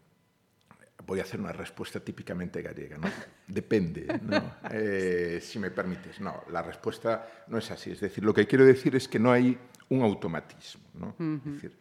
voy 1.07 1.19
a 1.19 1.23
hacer 1.23 1.39
una 1.39 1.53
respuesta 1.53 1.99
típicamente 1.99 2.61
gallega, 2.61 2.99
¿no? 2.99 3.09
Depende, 3.47 4.05
¿no? 4.21 4.57
Eh, 4.69 5.39
si 5.41 5.57
me 5.57 5.71
permites. 5.71 6.21
No, 6.21 6.43
la 6.51 6.61
respuesta 6.61 7.27
no 7.47 7.57
es 7.57 7.71
así. 7.71 7.89
Es 7.89 7.99
decir, 7.99 8.23
lo 8.23 8.31
que 8.31 8.45
quiero 8.45 8.63
decir 8.63 8.95
es 8.95 9.07
que 9.07 9.17
no 9.17 9.31
hay 9.31 9.57
un 9.89 10.03
automatismo, 10.03 10.83
¿no? 10.93 11.15
Es 11.17 11.51
decir, 11.51 11.75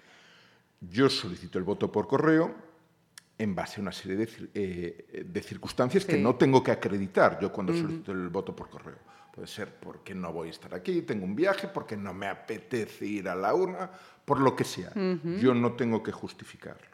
yo 0.81 1.11
solicito 1.11 1.59
el 1.59 1.65
voto 1.65 1.93
por 1.93 2.09
correo 2.09 2.55
en 3.37 3.55
base 3.55 3.81
a 3.81 3.83
una 3.83 3.93
serie 3.93 4.17
de, 4.17 4.49
eh, 4.55 5.27
de 5.27 5.43
circunstancias 5.43 6.07
que 6.07 6.17
no 6.17 6.37
tengo 6.37 6.63
que 6.63 6.71
acreditar 6.71 7.39
yo 7.39 7.53
cuando 7.53 7.75
solicito 7.75 8.13
el 8.13 8.31
voto 8.31 8.57
por 8.57 8.71
correo. 8.71 9.13
Puede 9.35 9.49
ser 9.49 9.75
porque 9.81 10.15
no 10.15 10.33
voy 10.33 10.47
a 10.47 10.51
estar 10.53 10.73
aquí, 10.77 11.03
tengo 11.03 11.25
un 11.25 11.35
viaje, 11.35 11.67
porque 11.67 11.97
no 11.97 12.15
me 12.15 12.29
apetece 12.29 13.05
ir 13.05 13.29
a 13.29 13.35
la 13.35 13.53
urna, 13.53 13.91
por 14.25 14.39
lo 14.39 14.55
que 14.55 14.63
sea. 14.63 14.93
Yo 15.41 15.53
no 15.55 15.73
tengo 15.73 16.05
que 16.05 16.13
justificarlo. 16.13 16.87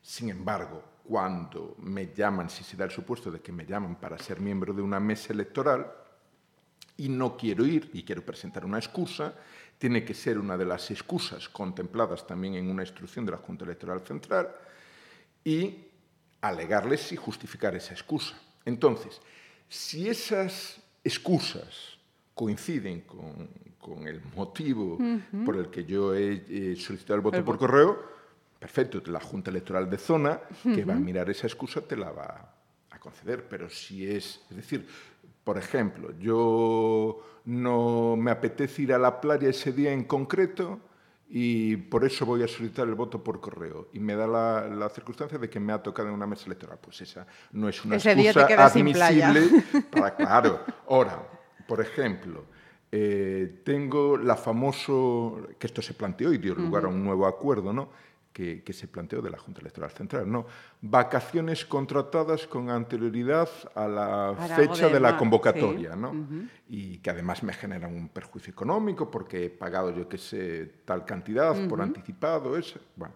Sin 0.00 0.28
embargo, 0.28 0.84
cuando 1.02 1.74
me 1.80 2.14
llaman, 2.14 2.48
si 2.48 2.62
se 2.62 2.76
da 2.76 2.84
el 2.84 2.92
supuesto 2.92 3.28
de 3.28 3.40
que 3.40 3.50
me 3.50 3.66
llaman 3.66 3.96
para 3.96 4.16
ser 4.18 4.38
miembro 4.38 4.72
de 4.72 4.82
una 4.82 5.00
mesa 5.00 5.32
electoral 5.32 5.90
y 6.96 7.08
no 7.08 7.36
quiero 7.36 7.66
ir 7.66 7.90
y 7.92 8.04
quiero 8.04 8.24
presentar 8.24 8.64
una 8.64 8.78
excusa, 8.78 9.34
tiene 9.76 10.04
que 10.04 10.14
ser 10.14 10.38
una 10.38 10.56
de 10.56 10.66
las 10.66 10.92
excusas 10.92 11.48
contempladas 11.48 12.24
también 12.24 12.54
en 12.54 12.70
una 12.70 12.84
instrucción 12.84 13.26
de 13.26 13.32
la 13.32 13.38
Junta 13.38 13.64
Electoral 13.64 14.00
Central 14.06 14.54
y 15.42 15.88
alegarles 16.40 17.10
y 17.10 17.16
justificar 17.16 17.74
esa 17.74 17.94
excusa. 17.94 18.38
Entonces, 18.64 19.20
si 19.68 20.08
esas 20.08 20.80
excusas 21.04 21.98
coinciden 22.34 23.02
con, 23.02 24.08
el 24.08 24.22
motivo 24.34 24.98
por 25.44 25.56
el 25.56 25.68
que 25.68 25.84
yo 25.84 26.14
he, 26.14 26.74
solicitado 26.76 27.16
el 27.16 27.20
voto 27.20 27.44
por 27.44 27.58
correo, 27.58 28.02
perfecto, 28.58 29.02
la 29.10 29.20
Junta 29.20 29.50
Electoral 29.50 29.90
de 29.90 29.98
Zona, 29.98 30.40
que 30.62 30.84
va 30.86 30.94
a 30.94 30.98
mirar 30.98 31.28
esa 31.28 31.46
excusa, 31.46 31.82
te 31.82 31.94
la 31.94 32.10
va 32.10 32.54
a 32.90 32.98
conceder. 32.98 33.46
Pero 33.46 33.68
si 33.68 34.08
es, 34.10 34.40
es 34.48 34.56
decir, 34.56 34.88
por 35.44 35.58
ejemplo, 35.58 36.18
yo 36.18 37.20
no 37.44 38.16
me 38.16 38.30
apetece 38.30 38.82
ir 38.82 38.94
a 38.94 38.98
la 38.98 39.20
playa 39.20 39.50
ese 39.50 39.70
día 39.70 39.92
en 39.92 40.04
concreto, 40.04 40.80
y 41.28 41.76
por 41.76 42.04
eso 42.04 42.26
voy 42.26 42.42
a 42.42 42.48
solicitar 42.48 42.86
el 42.86 42.94
voto 42.94 43.22
por 43.22 43.40
correo. 43.40 43.88
Y 43.92 44.00
me 44.00 44.14
da 44.14 44.26
la, 44.26 44.88
circunstancia 44.90 45.38
de 45.38 45.48
que 45.48 45.58
me 45.58 45.72
ha 45.72 45.82
tocado 45.82 46.08
en 46.08 46.14
una 46.14 46.26
mesa 46.26 46.46
electoral. 46.46 46.78
Pues 46.80 47.00
esa 47.00 47.26
no 47.52 47.68
es 47.68 47.84
una 47.84 47.96
excusa 47.96 48.64
admisible 48.64 49.64
para... 49.90 50.14
Claro. 50.14 50.60
Ahora, 50.88 51.26
por 51.66 51.80
ejemplo, 51.80 52.44
eh, 52.92 53.62
tengo 53.64 54.16
la 54.16 54.36
famoso... 54.36 55.48
que 55.58 55.66
esto 55.66 55.82
se 55.82 55.94
planteó 55.94 56.32
y 56.32 56.38
dio 56.38 56.54
lugar 56.54 56.84
a 56.84 56.88
un 56.88 57.02
nuevo 57.02 57.26
acuerdo, 57.26 57.72
¿no? 57.72 57.88
Que, 58.34 58.72
se 58.72 58.88
planteó 58.88 59.22
de 59.22 59.30
la 59.30 59.38
Junta 59.38 59.60
Electoral 59.60 59.92
Central. 59.92 60.30
¿no? 60.30 60.44
Vacaciones 60.80 61.64
contratadas 61.64 62.48
con 62.48 62.68
anterioridad 62.68 63.48
a 63.76 63.86
la 63.86 64.34
fecha 64.56 64.88
de, 64.88 64.98
la 64.98 65.16
convocatoria, 65.16 65.94
¿no? 65.94 66.12
y 66.68 66.98
que 66.98 67.10
además 67.10 67.44
me 67.44 67.52
generan 67.52 67.94
un 67.94 68.08
perjuicio 68.08 68.50
económico 68.50 69.08
porque 69.08 69.44
he 69.44 69.50
pagado, 69.50 69.94
yo 69.94 70.08
qué 70.08 70.18
sé, 70.18 70.80
tal 70.84 71.04
cantidad 71.04 71.54
por 71.68 71.80
anticipado. 71.80 72.58
Ese. 72.58 72.80
Bueno, 72.96 73.14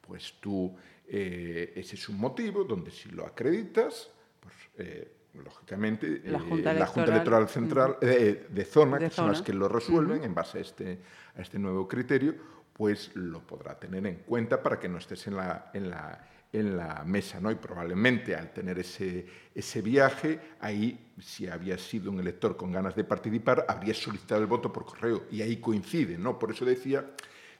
pues 0.00 0.34
tú, 0.40 0.74
eh, 1.06 1.72
ese 1.76 1.94
es 1.94 2.08
un 2.08 2.18
motivo 2.18 2.64
donde 2.64 2.90
si 2.90 3.10
lo 3.10 3.24
acreditas, 3.24 4.10
pues, 4.40 4.54
eh, 4.76 5.12
lógicamente, 5.34 6.20
la 6.24 6.40
Junta, 6.40 6.72
Electoral, 6.72 7.48
Central 7.48 7.96
de 8.00 8.64
zona, 8.68 8.98
que 8.98 9.10
son 9.10 9.28
las 9.28 9.40
que 9.40 9.52
lo 9.52 9.68
resuelven 9.68 10.24
en 10.24 10.34
base 10.34 10.58
a 10.58 10.60
este, 10.62 10.98
a 11.36 11.42
este 11.42 11.60
nuevo 11.60 11.86
criterio, 11.86 12.57
pues 12.78 13.10
lo 13.16 13.40
podrá 13.40 13.76
tener 13.76 14.06
en 14.06 14.20
cuenta 14.24 14.62
para 14.62 14.78
que 14.78 14.88
no 14.88 14.98
estés 14.98 15.26
en 15.26 15.36
la, 15.36 15.72
en 15.74 15.90
la, 15.90 16.24
en 16.52 16.76
la 16.76 17.02
mesa, 17.04 17.40
¿no? 17.40 17.50
Y 17.50 17.56
probablemente 17.56 18.36
al 18.36 18.52
tener 18.52 18.78
ese, 18.78 19.26
ese 19.52 19.82
viaje, 19.82 20.38
ahí, 20.60 21.12
si 21.18 21.48
había 21.48 21.76
sido 21.76 22.12
un 22.12 22.20
elector 22.20 22.56
con 22.56 22.70
ganas 22.70 22.94
de 22.94 23.02
participar, 23.02 23.66
habría 23.68 23.94
solicitado 23.94 24.40
el 24.40 24.46
voto 24.46 24.72
por 24.72 24.86
correo, 24.86 25.24
y 25.28 25.42
ahí 25.42 25.56
coincide, 25.56 26.16
¿no? 26.16 26.38
Por 26.38 26.52
eso 26.52 26.64
decía 26.64 27.04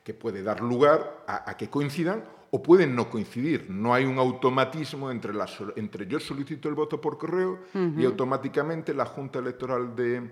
que 0.05 0.15
puede 0.15 0.45
dar 0.45 0.61
lugar 0.61 1.25
a, 1.27 1.57
que 1.57 1.69
coincidan 1.69 2.23
o 2.53 2.63
pueden 2.63 2.95
no 2.95 3.11
coincidir. 3.11 3.69
No 3.69 3.95
hay 3.95 4.05
un 4.05 4.21
automatismo 4.21 5.11
entre, 5.11 5.35
la, 5.35 5.49
entre 5.75 6.07
yo 6.07 6.21
solicito 6.21 6.69
el 6.69 6.77
voto 6.77 7.01
por 7.01 7.19
correo 7.19 7.59
y 7.75 8.05
automáticamente 8.05 8.95
la 8.95 9.05
Junta 9.05 9.41
Electoral 9.41 9.95
de, 9.97 10.31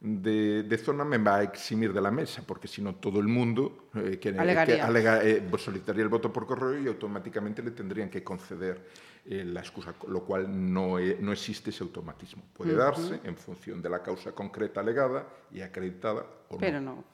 de, 0.00 0.78
zona 0.82 1.04
me 1.04 1.18
va 1.18 1.36
a 1.36 1.42
eximir 1.42 1.92
de 1.92 2.00
la 2.00 2.10
mesa, 2.10 2.42
porque 2.46 2.68
si 2.68 2.82
no 2.82 2.96
todo 2.96 3.18
el 3.20 3.28
mundo 3.28 3.88
eh, 3.94 4.18
que, 4.20 4.28
eh, 4.30 5.46
pues 5.50 5.62
solicitaría 5.62 6.02
el 6.02 6.08
voto 6.08 6.32
por 6.32 6.46
correo 6.46 6.78
y 6.78 6.86
automáticamente 6.86 7.62
le 7.62 7.70
tendrían 7.70 8.10
que 8.10 8.22
conceder 8.22 8.86
eh, 9.24 9.44
la 9.44 9.60
excusa, 9.60 9.94
lo 10.08 10.22
cual 10.24 10.46
no, 10.72 10.98
no, 10.98 11.32
existe 11.32 11.70
ese 11.70 11.82
automatismo. 11.82 12.42
Puede 12.52 12.74
darse 12.74 13.20
en 13.24 13.36
función 13.36 13.80
de 13.80 13.88
la 13.88 14.02
causa 14.02 14.32
concreta 14.32 14.80
alegada 14.80 15.26
y 15.52 15.62
acreditada 15.62 16.26
o 16.50 16.58
Pero 16.58 16.80
no. 16.80 17.04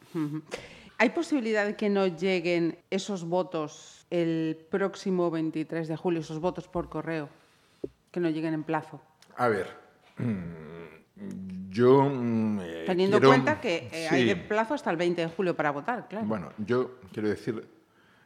¿Hay 0.99 1.11
posibilidad 1.11 1.65
de 1.67 1.77
que 1.77 1.89
no 1.89 2.07
lleguen 2.07 2.79
esos 2.91 3.25
votos 3.25 4.07
el 4.11 4.59
próximo 4.71 5.31
23 5.31 5.89
de 5.89 5.97
julio, 5.97 6.21
esos 6.21 6.39
votos 6.39 6.69
por 6.69 6.89
correo, 6.89 7.29
que 8.11 8.21
no 8.21 8.29
lleguen 8.29 8.55
en 8.55 8.62
plazo? 8.62 9.01
A 9.37 9.49
ver. 9.49 9.69
Yo. 11.71 12.11
Eh, 12.83 12.87
Teniendo 12.87 13.17
en 13.19 13.23
cuenta 13.23 13.61
que 13.61 13.89
eh, 13.93 14.09
hay 14.11 14.25
de 14.25 14.37
plazo 14.37 14.75
hasta 14.75 14.91
el 14.91 14.97
20 14.97 15.23
de 15.23 15.29
julio 15.29 15.57
para 15.57 15.71
votar, 15.71 16.09
claro. 16.09 16.27
Bueno, 16.27 16.53
yo 16.59 16.99
quiero 17.12 17.29
decir 17.29 17.67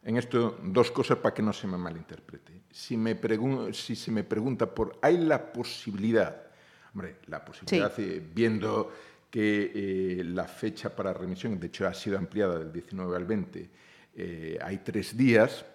en 0.02 0.16
esto 0.16 0.58
dos 0.62 0.90
cosas 0.90 1.18
para 1.18 1.34
que 1.34 1.42
no 1.42 1.52
se 1.52 1.66
me 1.66 1.76
malinterprete. 1.76 2.62
Si, 2.70 2.96
me 2.96 3.18
si 3.72 3.96
se 3.96 4.10
me 4.10 4.24
pregunta 4.24 4.66
por. 4.66 4.98
¿Hay 5.02 5.18
la 5.18 5.52
posibilidad? 5.52 6.42
Hombre, 6.94 7.16
la 7.26 7.44
posibilidad, 7.44 7.92
eh, 7.98 8.22
viendo 8.34 8.92
que 9.30 10.22
la 10.24 10.44
fecha 10.44 10.94
para 10.94 11.12
remisión, 11.12 11.58
de 11.60 11.66
hecho, 11.66 11.86
ha 11.86 11.92
sido 11.92 12.16
ampliada 12.16 12.58
del 12.58 12.72
19 12.72 13.16
al 13.16 13.24
20, 13.26 13.70
hay 14.62 14.78
tres 14.78 15.14
días, 15.14 15.66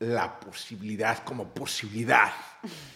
la 0.00 0.38
posibilidad 0.38 1.24
como 1.24 1.52
posibilidad 1.52 2.30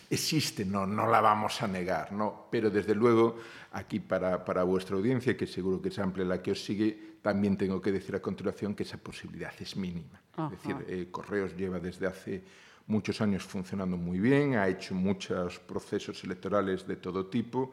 existe, 0.08 0.64
no, 0.64 0.86
no 0.86 1.06
la 1.08 1.20
vamos 1.20 1.60
a 1.62 1.66
negar, 1.66 2.12
¿no? 2.12 2.46
pero 2.50 2.70
desde 2.70 2.94
luego 2.94 3.38
aquí 3.72 3.98
para, 3.98 4.44
para 4.44 4.62
vuestra 4.62 4.96
audiencia, 4.96 5.36
que 5.36 5.46
seguro 5.46 5.82
que 5.82 5.88
es 5.88 5.98
amplia 5.98 6.24
la 6.24 6.40
que 6.40 6.52
os 6.52 6.62
sigue, 6.62 7.16
también 7.20 7.56
tengo 7.56 7.80
que 7.80 7.90
decir 7.90 8.14
a 8.14 8.20
continuación 8.20 8.74
que 8.74 8.84
esa 8.84 8.98
posibilidad 8.98 9.52
es 9.58 9.76
mínima. 9.76 10.20
Es 10.36 10.50
decir, 10.50 10.76
eh, 10.88 11.08
Correos 11.10 11.56
lleva 11.56 11.78
desde 11.78 12.06
hace 12.06 12.42
muchos 12.86 13.20
años 13.20 13.42
funcionando 13.42 13.96
muy 13.96 14.18
bien, 14.18 14.56
ha 14.56 14.68
hecho 14.68 14.94
muchos 14.94 15.58
procesos 15.60 16.22
electorales 16.24 16.86
de 16.86 16.96
todo 16.96 17.26
tipo 17.26 17.72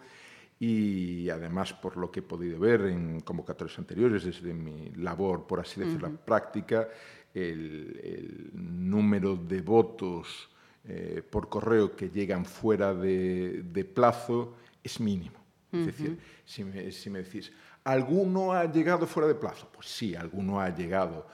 y 0.60 1.30
además 1.30 1.74
por 1.74 1.96
lo 1.98 2.12
que 2.12 2.20
he 2.20 2.24
podido 2.24 2.60
ver 2.60 2.82
en 2.82 3.22
convocatorias 3.22 3.80
anteriores, 3.80 4.26
desde 4.26 4.54
mi 4.54 4.92
labor, 4.96 5.48
por 5.48 5.62
así 5.62 5.80
decirlo, 5.80 6.12
práctica, 6.18 6.90
el, 7.34 8.52
número 8.54 9.36
de 9.36 9.62
votos 9.62 10.50
eh, 10.88 11.22
por 11.30 11.50
correo 11.50 11.96
que 11.96 12.10
llegan 12.10 12.46
fuera 12.46 12.94
de, 12.94 13.92
plazo 13.94 14.56
es 14.84 15.00
mínimo. 15.00 15.38
Es 15.72 15.86
decir, 15.86 16.18
si 16.46 16.64
me, 16.64 17.22
decís, 17.22 17.52
¿alguno 17.84 18.54
ha 18.54 18.66
llegado 18.66 19.06
fuera 19.06 19.28
de 19.28 19.36
plazo? 19.36 19.70
Pues 19.72 19.88
sí, 19.88 20.16
alguno 20.16 20.60
ha 20.60 20.76
llegado, 20.76 21.28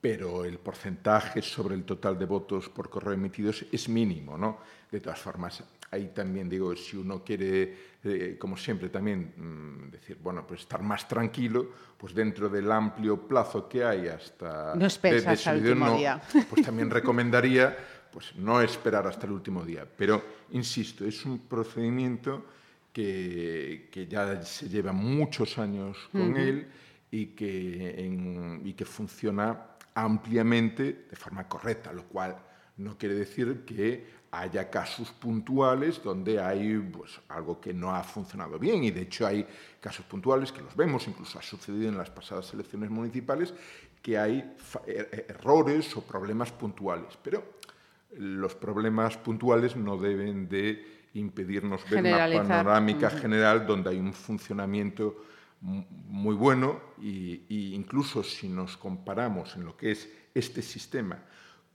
pero 0.00 0.44
el 0.44 0.58
porcentaje 0.58 1.42
sobre 1.42 1.76
el 1.76 1.84
total 1.84 2.18
de 2.18 2.26
votos 2.26 2.68
por 2.68 2.90
correo 2.90 3.12
emitidos 3.12 3.64
es 3.70 3.88
mínimo, 3.88 4.36
¿no? 4.36 4.58
De 4.90 5.00
todas 5.00 5.20
formas, 5.20 5.62
ahí 5.90 6.08
también 6.14 6.48
digo, 6.48 6.74
si 6.76 6.96
uno 6.96 7.22
quiere, 7.24 7.76
eh, 8.04 8.36
como 8.38 8.56
siempre 8.56 8.88
también, 8.88 9.32
mm, 9.36 9.90
decir, 9.90 10.18
bueno, 10.22 10.46
pues 10.46 10.60
estar 10.60 10.82
más 10.82 11.08
tranquilo, 11.08 11.70
pues 11.96 12.14
dentro 12.14 12.48
del 12.48 12.70
amplio 12.70 13.26
plazo 13.26 13.68
que 13.68 13.84
hay 13.84 14.08
hasta... 14.08 14.74
No 14.74 14.86
esperes 14.86 15.26
hasta 15.26 15.52
el 15.52 15.66
último 15.66 15.96
día. 15.96 16.20
Pues 16.50 16.64
también 16.64 16.90
recomendaría 16.90 17.76
pues 18.12 18.34
no 18.36 18.60
esperar 18.60 19.06
hasta 19.06 19.26
el 19.26 19.32
último 19.32 19.64
día. 19.64 19.86
Pero, 19.96 20.22
insisto, 20.50 21.04
es 21.04 21.24
un 21.24 21.40
procedimiento 21.40 22.46
que, 22.92 23.88
que 23.92 24.06
ya 24.06 24.42
se 24.42 24.68
lleva 24.68 24.92
muchos 24.92 25.58
años 25.58 25.96
con 26.10 26.36
él 26.36 26.66
y 27.10 27.26
que, 27.26 28.60
y 28.64 28.72
que 28.72 28.84
funciona 28.84 29.76
ampliamente 29.94 31.06
de 31.10 31.16
forma 31.16 31.48
correcta, 31.48 31.92
lo 31.92 32.04
cual 32.04 32.36
no 32.78 32.96
quiere 32.96 33.14
decir 33.14 33.64
que 33.64 34.18
haya 34.30 34.70
casos 34.70 35.10
puntuales 35.10 36.02
donde 36.02 36.40
hay 36.40 36.78
pues, 36.78 37.20
algo 37.28 37.60
que 37.60 37.72
no 37.72 37.94
ha 37.94 38.02
funcionado 38.02 38.58
bien. 38.58 38.84
Y 38.84 38.90
de 38.90 39.02
hecho 39.02 39.26
hay 39.26 39.46
casos 39.80 40.04
puntuales 40.06 40.52
que 40.52 40.62
los 40.62 40.76
vemos, 40.76 41.06
incluso 41.08 41.38
ha 41.38 41.42
sucedido 41.42 41.88
en 41.88 41.98
las 41.98 42.10
pasadas 42.10 42.52
elecciones 42.54 42.90
municipales, 42.90 43.54
que 44.02 44.18
hay 44.18 44.54
er, 44.86 45.08
er, 45.12 45.26
errores 45.28 45.96
o 45.96 46.02
problemas 46.02 46.52
puntuales. 46.52 47.18
Pero 47.22 47.42
los 48.16 48.54
problemas 48.54 49.16
puntuales 49.16 49.76
no 49.76 49.96
deben 49.96 50.48
de 50.48 50.98
impedirnos 51.14 51.88
ver 51.88 52.00
una 52.04 52.44
panorámica 52.46 53.10
general 53.10 53.66
donde 53.66 53.90
hay 53.90 53.98
un 53.98 54.12
funcionamiento 54.12 55.24
muy 55.60 56.36
bueno 56.36 56.80
e 57.02 57.42
incluso 57.74 58.22
si 58.22 58.48
nos 58.48 58.76
comparamos 58.76 59.56
en 59.56 59.64
lo 59.64 59.76
que 59.76 59.90
es 59.90 60.08
este 60.32 60.62
sistema 60.62 61.18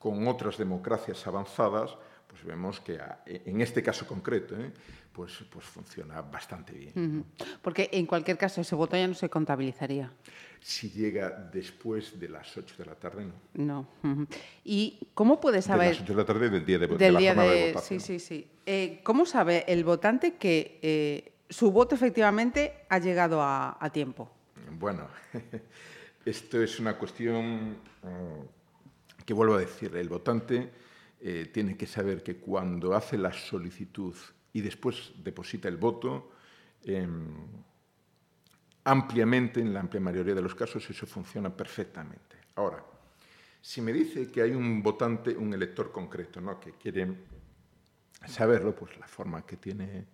con 0.04 0.28
otras 0.28 0.58
democracias 0.58 1.26
avanzadas, 1.26 1.96
pues 2.28 2.44
vemos 2.44 2.82
que 2.82 3.00
en 3.26 3.62
este 3.62 3.82
caso 3.82 4.06
concreto 4.06 4.54
¿eh? 4.60 4.70
pues, 5.14 5.46
pues 5.50 5.64
funciona 5.64 6.22
bastante 6.22 6.74
bien. 6.74 7.24
Porque 7.62 7.90
en 7.94 8.06
cualquier 8.06 8.38
caso 8.38 8.60
ese 8.60 8.76
voto 8.76 8.98
ya 8.98 9.08
no 9.08 9.14
se 9.14 9.30
contabilizaría. 9.30 10.12
Si 10.60 10.90
llega 10.90 11.30
después 11.30 12.20
de 12.20 12.28
las 12.28 12.58
8 12.58 12.76
de 12.80 12.86
la 12.86 12.96
tarde, 12.96 13.28
no. 13.54 13.88
No. 14.02 14.28
¿Y 14.66 15.08
cómo 15.14 15.40
puede 15.40 15.62
saber...? 15.62 15.92
De 15.92 15.94
las 15.94 16.04
8 16.04 16.14
de 16.14 16.20
la 16.20 16.26
tarde 16.26 16.50
del 16.50 16.66
día 16.66 16.80
de, 16.80 16.88
del 16.88 16.98
de 16.98 17.20
día 17.20 17.34
de, 17.34 17.68
votación. 17.68 18.00
Sí, 18.02 18.20
sí, 18.20 18.26
sí. 18.26 18.48
Eh, 18.66 19.00
¿Cómo 19.04 19.26
sabe 19.26 19.64
el 19.70 19.86
votante 19.86 20.36
que 20.36 20.80
eh, 20.82 21.32
su 21.50 21.72
voto 21.72 21.96
efectivamente 21.96 22.86
ha 22.90 23.00
llegado 23.00 23.42
a, 23.42 23.78
a 23.80 23.90
tiempo? 23.90 24.30
Bueno, 24.78 25.08
esto 26.26 26.62
es 26.62 26.78
una 26.80 26.98
cuestión 26.98 27.72
mm, 27.72 28.63
que 29.26 29.34
vuelvo 29.34 29.56
a 29.56 29.60
decir. 29.60 29.96
El 29.96 30.10
votante 30.10 30.72
eh, 31.22 31.50
tiene 31.54 31.78
que 31.78 31.88
saber 31.88 32.24
que 32.24 32.38
cuando 32.38 32.94
hace 32.96 33.18
la 33.18 33.32
solicitud 33.32 34.16
y 34.52 34.62
después 34.62 35.14
deposita 35.24 35.68
el 35.68 35.78
voto, 35.78 36.32
em, 36.84 37.34
ampliamente, 38.84 39.62
en 39.62 39.74
la 39.74 39.80
amplia 39.80 40.02
mayoría 40.02 40.36
de 40.36 40.42
los 40.42 40.56
casos, 40.56 40.90
eso 40.90 41.08
funciona 41.08 41.56
perfectamente. 41.56 42.36
Ahora, 42.56 42.84
si 43.62 43.82
me 43.82 43.94
dice 43.94 44.30
que 44.30 44.42
hay 44.42 44.52
un 44.52 44.84
votante, 44.84 45.36
un 45.36 45.54
elector 45.54 45.92
concreto, 45.92 46.42
¿no? 46.42 46.60
que 46.60 46.74
quiere 46.74 47.08
saberlo, 48.28 48.76
pues 48.76 48.98
la 49.00 49.08
forma 49.08 49.46
que 49.46 49.58
tiene 49.58 50.06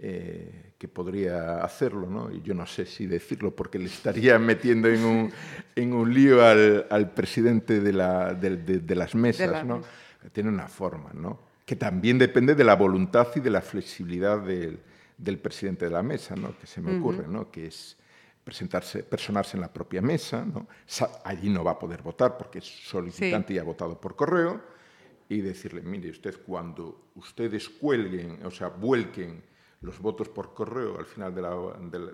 eh, 0.00 0.74
que 0.78 0.86
podría 0.86 1.64
hacerlo, 1.64 2.08
¿no? 2.08 2.30
y 2.30 2.40
yo 2.42 2.54
no 2.54 2.66
sé 2.66 2.86
si 2.86 3.06
decirlo 3.06 3.56
porque 3.56 3.80
le 3.80 3.86
estaría 3.86 4.38
metiendo 4.38 4.86
en 4.88 5.04
un, 5.04 5.32
en 5.74 5.92
un 5.92 6.14
lío 6.14 6.44
al, 6.44 6.86
al 6.88 7.10
presidente 7.10 7.80
de, 7.80 7.92
la, 7.92 8.32
de, 8.32 8.56
de, 8.56 8.94
las 8.94 9.16
mesas. 9.16 9.64
¿no? 9.64 9.82
tiene 10.32 10.50
una 10.50 10.68
forma, 10.68 11.10
¿no? 11.14 11.40
que 11.66 11.74
también 11.74 12.16
depende 12.16 12.54
de 12.54 12.62
la 12.62 12.76
voluntad 12.76 13.26
y 13.34 13.40
de 13.40 13.50
la 13.50 13.60
flexibilidad 13.60 14.38
del, 14.38 14.78
del 15.16 15.38
presidente 15.38 15.86
de 15.86 15.90
la 15.90 16.02
mesa, 16.04 16.36
¿no? 16.36 16.56
que 16.56 16.68
se 16.68 16.80
me 16.80 16.96
ocurre, 16.96 17.26
¿no? 17.26 17.50
que 17.50 17.66
es 17.66 17.96
presentarse, 18.44 19.02
personarse 19.02 19.56
en 19.56 19.62
la 19.62 19.72
propia 19.72 20.00
mesa, 20.00 20.44
¿no? 20.44 20.68
allí 21.24 21.50
no 21.50 21.64
va 21.64 21.72
a 21.72 21.78
poder 21.78 22.02
votar 22.02 22.38
porque 22.38 22.60
es 22.60 22.64
solicitante 22.64 23.54
y 23.54 23.58
ha 23.58 23.64
votado 23.64 24.00
por 24.00 24.14
correo, 24.14 24.62
y 25.28 25.40
decirle, 25.40 25.82
mire, 25.82 26.08
usted 26.10 26.40
cuando 26.46 27.10
ustedes 27.16 27.68
cuelguen, 27.68 28.38
o 28.46 28.50
sea, 28.50 28.68
vuelquen 28.68 29.42
los 29.80 30.00
votos 30.00 30.28
por 30.28 30.54
correo 30.54 30.98
al 30.98 31.06
final 31.06 31.34
de 31.34 31.42
la, 31.42 31.50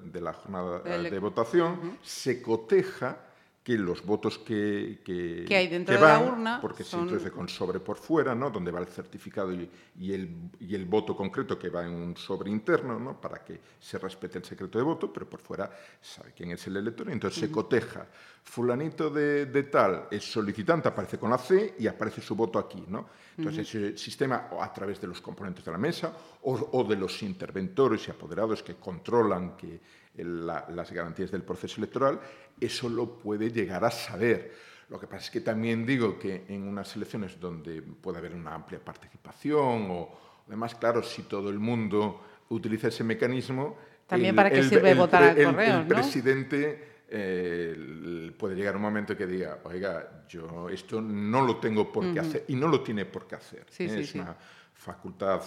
de 0.02 0.20
la, 0.20 0.32
jornada 0.32 0.80
de 0.80 1.18
votación, 1.18 1.98
se 2.02 2.42
coteja 2.42 3.18
que 3.64 3.78
los 3.78 4.04
votos 4.04 4.38
que, 4.38 5.00
que, 5.02 5.46
que 5.48 5.56
hay 5.56 5.68
dentro 5.68 5.94
que 5.94 5.98
de 5.98 6.06
van, 6.06 6.22
la 6.22 6.32
urna 6.32 6.58
porque 6.60 6.84
son... 6.84 7.00
se 7.00 7.04
introduce 7.04 7.30
con 7.30 7.48
sobre 7.48 7.80
por 7.80 7.96
fuera, 7.96 8.34
¿no? 8.34 8.50
donde 8.50 8.70
va 8.70 8.78
el 8.78 8.86
certificado 8.86 9.54
y, 9.54 9.70
y, 9.98 10.12
el, 10.12 10.28
y, 10.60 10.74
el, 10.74 10.84
voto 10.84 11.16
concreto 11.16 11.58
que 11.58 11.70
va 11.70 11.82
en 11.82 11.92
un 11.94 12.14
sobre 12.14 12.50
interno, 12.50 13.00
¿no? 13.00 13.18
para 13.18 13.42
que 13.42 13.58
se 13.80 13.96
respete 13.98 14.36
el 14.36 14.44
secreto 14.44 14.76
de 14.76 14.84
voto, 14.84 15.10
pero 15.10 15.30
por 15.30 15.40
fuera 15.40 15.70
sabe 15.98 16.34
quién 16.36 16.50
es 16.50 16.66
el 16.66 16.76
elector, 16.76 17.08
y 17.08 17.12
entonces 17.12 17.42
uh 17.42 17.46
-huh. 17.46 17.48
se 17.48 17.52
coteja. 17.52 18.06
Fulanito 18.44 19.08
de, 19.08 19.46
de, 19.46 19.62
tal 19.62 20.08
es 20.10 20.30
solicitante, 20.30 20.88
aparece 20.88 21.18
con 21.18 21.30
la 21.30 21.38
C 21.38 21.76
y 21.78 21.86
aparece 21.86 22.20
su 22.20 22.36
voto 22.36 22.58
aquí. 22.58 22.84
¿no? 22.86 23.08
Entonces, 23.38 23.74
uh 23.74 23.78
-huh. 23.78 23.84
ese 23.88 23.96
sistema, 23.98 24.48
a 24.60 24.70
través 24.74 25.00
de 25.00 25.06
los 25.06 25.22
componentes 25.22 25.64
de 25.64 25.72
la 25.72 25.78
mesa 25.78 26.12
o, 26.42 26.52
o 26.72 26.84
de 26.84 26.96
los 26.96 27.22
interventores 27.22 28.06
y 28.06 28.10
apoderados 28.10 28.62
que 28.62 28.74
controlan 28.74 29.56
que 29.56 29.80
la, 30.16 30.66
las 30.70 30.92
garantías 30.92 31.30
del 31.30 31.42
proceso 31.42 31.76
electoral, 31.78 32.20
eso 32.60 32.88
lo 32.88 33.18
puede 33.18 33.50
llegar 33.50 33.84
a 33.84 33.90
saber. 33.90 34.52
Lo 34.90 35.00
que 35.00 35.06
pasa 35.06 35.24
es 35.24 35.30
que 35.30 35.40
también 35.40 35.86
digo 35.86 36.18
que 36.18 36.44
en 36.48 36.68
unas 36.68 36.94
elecciones 36.94 37.40
donde 37.40 37.82
puede 37.82 38.18
haber 38.18 38.34
una 38.34 38.54
amplia 38.54 38.78
participación 38.78 39.88
o 39.90 40.10
además, 40.46 40.74
claro, 40.74 41.02
si 41.02 41.22
todo 41.22 41.48
el 41.50 41.58
mundo 41.58 42.20
utiliza 42.50 42.88
ese 42.88 43.02
mecanismo... 43.04 43.78
También 44.06 44.30
el, 44.30 44.36
para 44.36 44.50
qué 44.50 44.58
el, 44.58 44.68
sirve 44.68 44.90
el, 44.90 44.98
votar 44.98 45.22
al 45.22 45.38
el, 45.38 45.46
correo, 45.46 45.80
el 45.80 45.86
presidente 45.86 46.94
eh, 47.08 48.32
puede 48.38 48.54
llegar 48.54 48.76
un 48.76 48.82
momento 48.82 49.16
que 49.16 49.26
diga, 49.26 49.60
oiga, 49.64 50.24
yo 50.28 50.68
esto 50.68 51.00
no 51.00 51.42
lo 51.42 51.56
tengo 51.56 51.90
por 51.90 52.04
qué 52.04 52.20
uh 52.20 52.22
-huh. 52.22 52.26
hacer 52.26 52.44
y 52.48 52.56
no 52.56 52.68
lo 52.68 52.82
tiene 52.82 53.06
por 53.06 53.26
qué 53.26 53.36
hacer. 53.36 53.66
Sí, 53.70 53.84
¿eh? 53.84 53.88
sí, 53.88 54.00
es 54.00 54.10
sí. 54.10 54.18
una 54.18 54.36
facultad 54.74 55.40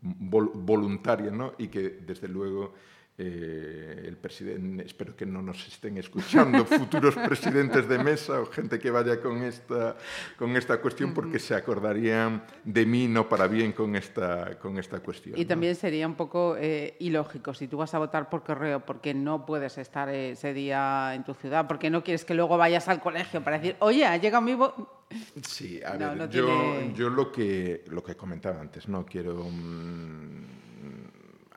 vol 0.00 0.50
voluntaria 0.54 1.30
¿no? 1.30 1.54
y 1.56 1.68
que 1.68 2.00
desde 2.04 2.28
luego 2.28 2.74
eh, 3.18 4.04
el 4.06 4.16
presidente, 4.18 4.84
espero 4.84 5.16
que 5.16 5.24
no 5.24 5.40
nos 5.40 5.66
estén 5.68 5.96
escuchando 5.96 6.64
futuros 6.66 7.14
presidentes 7.14 7.88
de 7.88 7.98
mesa 7.98 8.40
o 8.40 8.46
gente 8.46 8.78
que 8.78 8.90
vaya 8.90 9.20
con 9.22 9.42
esta, 9.42 9.96
con 10.36 10.54
esta 10.56 10.80
cuestión 10.82 11.14
porque 11.14 11.38
se 11.38 11.54
acordarían 11.54 12.44
de 12.64 12.84
mí 12.84 13.08
no 13.08 13.26
para 13.28 13.46
bien 13.46 13.72
con 13.72 13.96
esta, 13.96 14.58
con 14.58 14.78
esta 14.78 15.00
cuestión. 15.00 15.38
Y 15.38 15.42
¿no? 15.44 15.48
también 15.48 15.74
sería 15.76 16.06
un 16.06 16.14
poco 16.14 16.56
eh, 16.58 16.94
ilógico 16.98 17.54
si 17.54 17.68
tú 17.68 17.78
vas 17.78 17.94
a 17.94 17.98
votar 17.98 18.28
por 18.28 18.42
correo 18.44 18.80
porque 18.80 19.14
no 19.14 19.46
puedes 19.46 19.78
estar 19.78 20.08
ese 20.10 20.52
día 20.52 21.14
en 21.14 21.24
tu 21.24 21.32
ciudad, 21.32 21.66
porque 21.66 21.88
no 21.88 22.04
quieres 22.04 22.24
que 22.26 22.34
luego 22.34 22.58
vayas 22.58 22.86
al 22.88 23.00
colegio 23.00 23.42
para 23.42 23.58
decir, 23.58 23.76
oye, 23.78 24.04
ha 24.04 24.16
llegado 24.18 24.42
mi 24.42 24.54
voto. 24.54 24.92
Sí, 25.42 25.80
a 25.82 25.94
No, 25.94 26.08
ver, 26.08 26.16
no 26.18 26.28
yo, 26.28 26.44
tiene- 26.46 26.92
yo 26.94 27.08
lo 27.08 27.32
que 27.32 27.84
lo 27.88 28.02
que 28.02 28.14
comentaba 28.16 28.60
antes, 28.60 28.88
no 28.88 29.06
quiero 29.06 29.36
mm, 29.44 30.44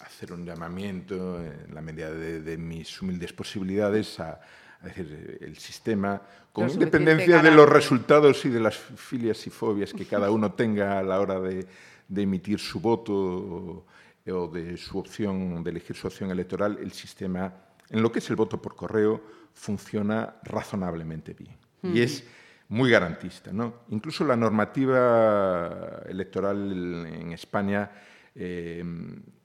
hacer 0.10 0.34
un 0.34 0.44
llamamiento 0.44 1.40
en 1.40 1.74
la 1.74 1.82
medida 1.82 2.10
de, 2.12 2.42
de 2.42 2.58
mis 2.58 3.00
humildes 3.02 3.32
posibilidades 3.32 4.20
a, 4.20 4.42
a 4.82 4.88
decir 4.88 5.38
el 5.40 5.58
sistema 5.58 6.20
con 6.52 6.68
suficiente 6.68 6.98
independencia 6.98 7.42
de 7.44 7.52
los 7.56 7.70
resultados 7.70 8.44
y 8.46 8.50
de 8.50 8.60
las 8.60 8.76
filias 8.76 9.46
y 9.46 9.52
fobias 9.52 9.94
que 9.94 10.06
cada 10.06 10.32
uno 10.32 10.52
tenga 10.54 10.98
a 10.98 11.04
la 11.04 11.20
hora 11.20 11.40
de, 11.40 11.66
de 12.08 12.22
emitir 12.22 12.60
su 12.60 12.80
voto 12.80 13.14
o, 13.14 13.86
o 14.32 14.48
de 14.48 14.78
su 14.78 14.98
opción 14.98 15.64
de 15.64 15.70
elegir 15.70 15.96
su 15.96 16.08
opción 16.08 16.32
electoral, 16.32 16.80
el 16.82 16.92
sistema 16.92 17.54
en 17.90 18.02
lo 18.02 18.12
que 18.12 18.20
es 18.20 18.30
el 18.32 18.36
voto 18.36 18.60
por 18.60 18.76
correo 18.76 19.22
funciona 19.54 20.36
razonablemente 20.44 21.34
bien 21.34 21.56
y 21.84 22.02
es 22.02 22.24
muy 22.68 22.90
garantista. 22.90 23.52
¿no? 23.54 23.82
Incluso 23.90 24.26
la 24.26 24.36
normativa 24.36 26.02
electoral 26.08 27.06
en 27.08 27.32
España 27.32 27.92
eh, 28.34 28.84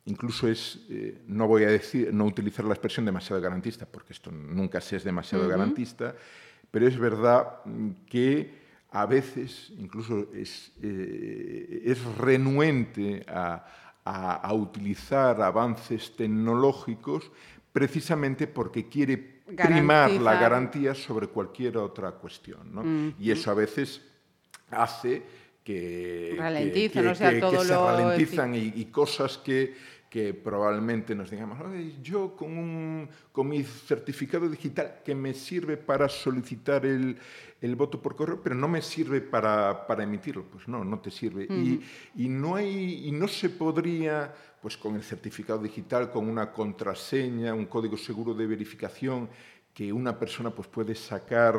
incluso 0.07 0.49
es, 0.49 0.81
eh, 0.91 1.23
no 1.29 1.47
voy 1.49 1.65
a 1.65 1.69
decir, 1.69 2.13
no 2.13 2.25
utilizar 2.27 2.65
la 2.65 2.75
expresión 2.75 3.07
demasiado 3.07 3.41
garantista, 3.41 3.87
porque 3.87 4.13
esto 4.13 4.31
nunca 4.31 4.81
se 4.81 4.97
es 4.97 5.05
demasiado 5.05 5.45
garantista, 5.49 6.15
pero 6.71 6.87
es 6.87 6.99
verdad 6.99 7.61
que 8.07 8.63
a 8.91 9.07
veces 9.07 9.73
incluso 9.79 10.29
es, 10.35 10.73
eh, 10.83 11.83
es 11.85 12.05
renuente 12.19 13.25
a, 13.29 13.65
a- 14.05 14.35
a 14.37 14.53
utilizar 14.53 15.41
avances 15.41 16.15
tecnológicos 16.17 17.31
precisamente 17.73 18.47
porque 18.47 18.89
quiere 18.89 19.41
primar 19.75 20.11
la 20.11 20.33
garantía 20.41 20.95
sobre 20.95 21.27
cualquier 21.29 21.77
otra 21.79 22.13
cuestión. 22.13 22.73
¿no? 22.75 22.83
Y 23.19 23.31
eso 23.31 23.51
a 23.51 23.55
veces 23.55 24.01
hace 24.71 25.23
que, 25.65 26.35
que- 26.35 26.37
Ralentizan, 26.39 27.03
que- 27.03 27.09
o 27.09 27.15
sea, 27.15 27.29
que- 27.31 27.35
que 27.37 27.41
todo 27.41 27.51
se 27.65 27.69
ralentizan 28.03 28.55
y, 28.55 28.73
y 28.77 28.85
cosas 28.87 29.39
que, 29.39 29.75
que 30.15 30.33
probablemente 30.33 31.13
nos 31.13 31.29
digamos, 31.29 31.59
"Ay, 31.67 31.99
yo 32.01 32.37
con, 32.37 32.57
un, 32.57 33.09
con 33.33 33.49
mi 33.49 33.65
certificado 33.65 34.49
digital 34.49 35.01
que 35.05 35.13
me 35.13 35.35
sirve 35.35 35.77
para 35.77 36.09
solicitar 36.09 36.87
el, 36.87 37.19
el 37.61 37.75
voto 37.75 38.01
por 38.01 38.15
correo, 38.15 38.41
pero 38.41 38.55
no 38.55 38.69
me 38.69 38.81
sirve 38.81 39.21
para, 39.21 39.85
para 39.89 40.05
emitirlo. 40.05 40.45
Pues 40.45 40.69
no, 40.69 40.85
no 40.85 41.01
te 41.01 41.11
sirve. 41.11 41.49
y, 41.51 41.81
y 42.15 42.29
no 42.29 42.55
hay, 42.55 43.09
y 43.09 43.11
no 43.11 43.27
se 43.27 43.51
podría, 43.51 44.33
pues 44.63 44.77
con 44.77 44.95
el 44.95 45.03
certificado 45.03 45.59
digital, 45.61 46.13
con 46.13 46.29
una 46.29 46.53
contraseña, 46.53 47.53
un 47.53 47.67
código 47.67 47.97
seguro 47.97 48.35
de 48.35 48.47
verificación, 48.47 49.29
que 49.75 49.93
una 49.93 50.17
persona 50.17 50.51
pues, 50.51 50.69
puede 50.69 50.95
sacar 50.95 51.57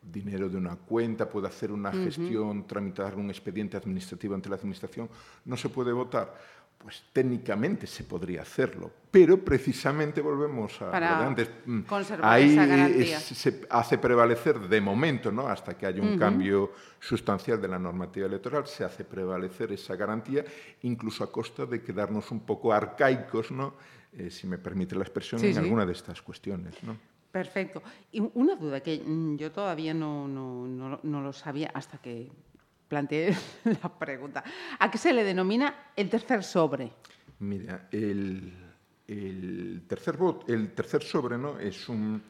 dinero 0.00 0.48
de 0.48 0.56
una 0.56 0.76
cuenta, 0.76 1.28
puede 1.28 1.48
hacer 1.48 1.72
una 1.72 1.90
gestión, 1.92 2.68
tramitar 2.68 3.16
un 3.16 3.30
expediente 3.30 3.76
administrativo 3.76 4.36
ante 4.36 4.48
la 4.48 4.54
administración, 4.54 5.10
no 5.44 5.56
se 5.56 5.68
puede 5.68 5.92
votar. 5.92 6.59
Pues 6.82 7.02
técnicamente 7.12 7.86
se 7.86 8.04
podría 8.04 8.40
hacerlo, 8.40 8.90
pero 9.10 9.44
precisamente 9.44 10.22
volvemos 10.22 10.80
a 10.80 10.90
Para 10.90 11.12
lo 11.16 11.18
de 11.20 11.26
antes. 11.26 11.50
mm, 11.66 11.80
conservar 11.82 12.32
Ahí 12.32 12.52
esa 12.52 12.64
garantía. 12.64 13.18
es- 13.18 13.22
se 13.24 13.66
hace 13.68 13.98
prevalecer 13.98 14.58
de 14.58 14.80
momento, 14.80 15.30
¿no? 15.30 15.46
hasta 15.46 15.76
que 15.76 15.84
haya 15.84 16.00
un 16.00 16.16
cambio 16.16 16.72
sustancial 16.98 17.60
de 17.60 17.68
la 17.68 17.78
normativa 17.78 18.26
electoral, 18.26 18.66
se 18.66 18.82
hace 18.82 19.04
prevalecer 19.04 19.72
esa 19.72 19.94
garantía, 19.94 20.42
incluso 20.82 21.22
a 21.22 21.30
costa 21.30 21.66
de 21.66 21.82
quedarnos 21.82 22.30
un 22.30 22.40
poco 22.40 22.72
arcaicos, 22.72 23.50
¿no? 23.50 23.74
Eh, 24.14 24.30
si 24.30 24.46
me 24.46 24.56
permite 24.56 24.94
la 24.96 25.02
expresión, 25.02 25.38
Sí, 25.40 25.48
en 25.48 25.52
sí. 25.52 25.58
alguna 25.58 25.84
de 25.84 25.92
estas 25.92 26.22
cuestiones. 26.22 26.82
¿no? 26.82 26.96
Perfecto. 27.30 27.82
Y 28.10 28.20
una 28.34 28.56
duda 28.56 28.80
que 28.80 29.02
mm, 29.04 29.36
yo 29.36 29.52
todavía 29.52 29.92
no, 29.92 30.26
no- 30.26 30.66
no- 30.66 31.00
no 31.02 31.20
lo 31.20 31.32
sabía 31.34 31.70
hasta 31.74 31.98
que 31.98 32.28
planteé 32.90 33.34
la 33.82 33.88
pregunta. 33.88 34.44
¿A 34.78 34.90
qué 34.90 34.98
se 34.98 35.14
le 35.14 35.24
denomina 35.24 35.92
el 35.96 36.10
tercer 36.10 36.42
sobre? 36.42 36.92
Mira, 37.38 37.88
el, 37.92 38.52
tercer 39.86 41.02
sobre, 41.02 41.38
¿no? 41.38 41.58
Es 41.58 41.88
un, 41.88 42.22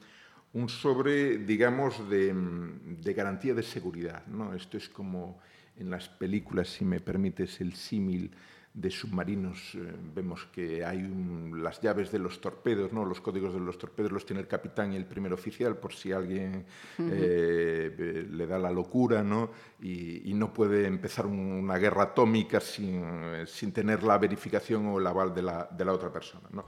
sobre, 0.68 1.38
digamos, 1.38 2.09
de, 2.09 2.33
de 2.35 3.14
garantía 3.14 3.55
de 3.55 3.62
seguridad, 3.62 4.25
¿no? 4.27 4.55
Esto 4.55 4.77
es 4.77 4.88
como 4.88 5.40
en 5.77 5.90
las 5.90 6.09
películas, 6.09 6.68
si 6.68 6.85
me 6.85 7.01
permites 7.01 7.61
el 7.61 7.75
símil 7.75 8.31
de 8.72 8.88
submarinos, 8.90 9.74
eh, 9.74 9.92
vemos 10.14 10.46
que 10.52 10.85
hay 10.85 10.98
un- 10.98 11.61
las 11.62 11.80
llaves 11.80 12.12
de 12.12 12.20
los 12.20 12.40
torpedos, 12.40 12.92
¿no? 12.92 13.04
Los 13.04 13.20
códigos 13.20 13.52
de 13.52 13.59
los 13.59 13.76
torpedos 13.76 14.12
los 14.12 14.24
tiene 14.24 14.40
el 14.42 14.46
capitán 14.46 14.92
y 14.92 14.96
el 14.96 15.06
primer 15.06 15.33
oficial 15.33 15.76
por 15.76 15.92
si 15.92 16.12
alguien 16.12 16.64
eh, 17.00 17.94
eh, 17.98 18.26
le 18.30 18.46
da 18.46 18.59
la 18.61 18.70
locura, 18.70 19.24
¿no? 19.24 19.50
Y, 19.83 20.30
y 20.30 20.35
no 20.35 20.52
puede 20.54 20.87
empezar 20.87 21.26
un- 21.26 21.38
una 21.40 21.78
guerra 21.78 22.04
atómica 22.04 22.61
sin, 22.61 23.02
sin 23.46 23.72
tener 23.72 24.04
la 24.04 24.18
verificación 24.18 24.87
o 24.87 24.98
el 25.00 25.06
aval 25.06 25.35
de 25.35 25.42
la, 25.42 25.68
de 25.70 25.85
la 25.85 25.92
otra 25.92 26.12
persona, 26.12 26.48
¿no? 26.52 26.64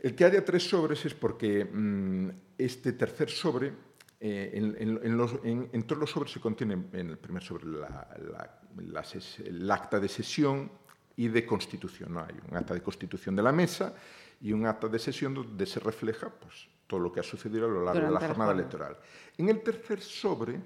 El 0.00 0.14
que 0.14 0.24
haya 0.26 0.44
tres 0.44 0.68
sobres 0.68 1.04
es 1.06 1.14
porque 1.14 1.64
mm, 1.64 2.28
este 2.58 2.92
tercer 2.92 3.30
sobre, 3.30 3.72
eh, 4.20 4.50
en, 4.52 4.76
en- 4.78 5.00
en 5.02 5.16
los- 5.16 5.40
en- 5.42 5.70
en 5.72 5.82
todos 5.84 6.00
los 6.00 6.10
sobres 6.10 6.32
se 6.32 6.40
contiene, 6.40 6.74
en 6.92 7.08
el 7.10 7.16
primer 7.18 7.42
sobre, 7.42 7.64
la- 7.66 8.08
la- 8.30 8.60
la 8.76 9.02
ses- 9.02 9.40
el 9.46 9.68
acta 9.70 9.98
de 9.98 10.08
sesión 10.08 10.70
y 11.18 11.28
de 11.28 11.44
constitución. 11.44 12.14
¿no? 12.14 12.20
Hay 12.20 12.34
un 12.48 12.56
acta 12.56 12.72
de 12.72 12.80
constitución 12.80 13.36
de 13.36 13.42
la 13.42 13.52
mesa 13.52 13.92
y 14.40 14.52
un 14.52 14.64
acta 14.66 14.88
de 14.88 14.98
sesión 14.98 15.34
donde 15.34 15.66
se 15.66 15.80
refleja 15.80 16.30
pues, 16.30 16.68
todo 16.86 17.00
lo 17.00 17.12
que 17.12 17.20
ha 17.20 17.24
sucedido 17.24 17.66
a 17.66 17.68
lo 17.68 17.84
largo 17.84 18.00
de 18.00 18.06
Durante 18.06 18.14
la 18.14 18.20
la 18.20 18.28
jornada 18.28 18.52
electoral. 18.52 18.96
En 19.36 19.48
el 19.48 19.60
tercer 19.60 20.00
sobre 20.00 20.60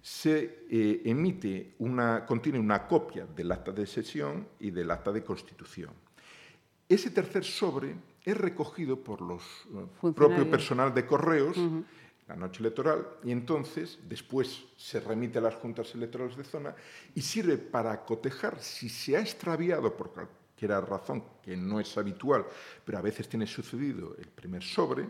se 0.00 0.64
eh, 0.70 1.02
emite 1.04 1.74
una, 1.78 2.24
contiene 2.24 2.60
una 2.60 2.86
copia 2.86 3.26
del 3.26 3.50
acta 3.50 3.72
de 3.72 3.86
sesión 3.86 4.46
y 4.60 4.70
del 4.70 4.88
acta 4.90 5.10
de 5.10 5.24
constitución. 5.24 5.90
Ese 6.88 7.10
tercer 7.10 7.44
sobre 7.44 7.96
es 8.24 8.36
recogido 8.36 9.02
por 9.02 9.20
los 9.20 9.42
eh, 9.42 10.12
propio 10.14 10.48
personal 10.48 10.94
de 10.94 11.04
correos 11.04 11.56
la 12.28 12.36
noche 12.36 12.60
electoral 12.60 13.06
y 13.24 13.32
entonces 13.32 13.98
después 14.08 14.64
se 14.76 15.00
remite 15.00 15.38
a 15.38 15.42
las 15.42 15.54
juntas 15.54 15.94
electorales 15.94 16.36
de 16.36 16.44
zona 16.44 16.74
y 17.14 17.22
sirve 17.22 17.56
para 17.58 18.04
cotejar. 18.04 18.60
Si 18.60 18.88
se 18.88 19.16
ha 19.16 19.20
extraviado 19.20 19.96
por 19.96 20.12
cualquier 20.12 20.70
razón 20.84 21.24
que 21.42 21.56
no 21.56 21.80
es 21.80 21.96
habitual, 21.96 22.44
pero 22.84 22.98
a 22.98 23.02
veces 23.02 23.28
tiene 23.28 23.46
sucedido 23.46 24.14
el 24.18 24.26
primer 24.28 24.62
sobre, 24.62 25.04
eh, 25.04 25.08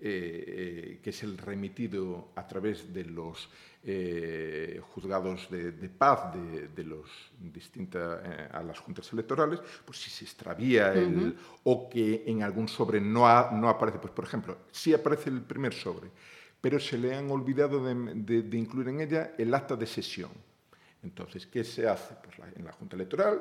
eh, 0.00 1.00
que 1.02 1.10
es 1.10 1.22
el 1.22 1.38
remitido 1.38 2.32
a 2.34 2.46
través 2.46 2.92
de 2.92 3.04
los 3.04 3.48
eh, 3.82 4.80
juzgados 4.90 5.48
de, 5.50 5.72
de 5.72 5.88
paz 5.88 6.34
de, 6.34 6.68
de 6.68 6.84
los 6.84 7.08
distintas 7.40 8.20
eh, 8.24 8.48
a 8.52 8.62
las 8.62 8.78
juntas 8.78 9.10
electorales, 9.12 9.60
pues 9.84 9.98
si 10.02 10.10
se 10.10 10.24
extravía 10.24 10.92
el, 10.92 11.36
o 11.64 11.88
que 11.88 12.24
en 12.26 12.42
algún 12.42 12.68
sobre 12.68 13.00
no, 13.00 13.26
ha- 13.26 13.50
no 13.52 13.68
aparece, 13.68 13.98
pues 13.98 14.12
por 14.12 14.24
ejemplo, 14.24 14.58
si 14.70 14.92
aparece 14.92 15.30
el 15.30 15.40
primer 15.40 15.72
sobre, 15.72 16.10
pero 16.66 16.80
se 16.80 16.98
le 16.98 17.14
han 17.14 17.30
olvidado 17.30 17.80
de, 17.80 18.58
incluir 18.58 18.88
en 18.88 19.00
ella 19.00 19.34
el 19.38 19.54
acta 19.54 19.76
de 19.76 19.86
sesión. 19.86 20.32
Entonces, 21.00 21.46
¿qué 21.46 21.62
se 21.62 21.88
hace? 21.88 22.16
Pues 22.20 22.40
en 22.56 22.64
la 22.64 22.72
Junta 22.72 22.96
Electoral 22.96 23.40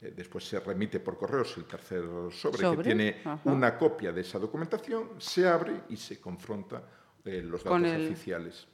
eh, 0.00 0.14
después 0.16 0.42
se 0.48 0.58
remite 0.58 0.98
por 0.98 1.18
correos 1.18 1.54
el 1.58 1.66
tercer 1.66 2.02
sobre, 2.30 2.74
que 2.74 2.82
tiene 2.82 3.16
una 3.44 3.76
copia 3.76 4.10
de 4.10 4.22
esa 4.22 4.38
documentación, 4.38 5.10
se 5.18 5.46
abre 5.46 5.82
y 5.90 5.98
se 5.98 6.18
confronta 6.18 6.82
eh, 7.22 7.42
los 7.42 7.62
datos 7.62 8.10
oficiales. 8.10 8.66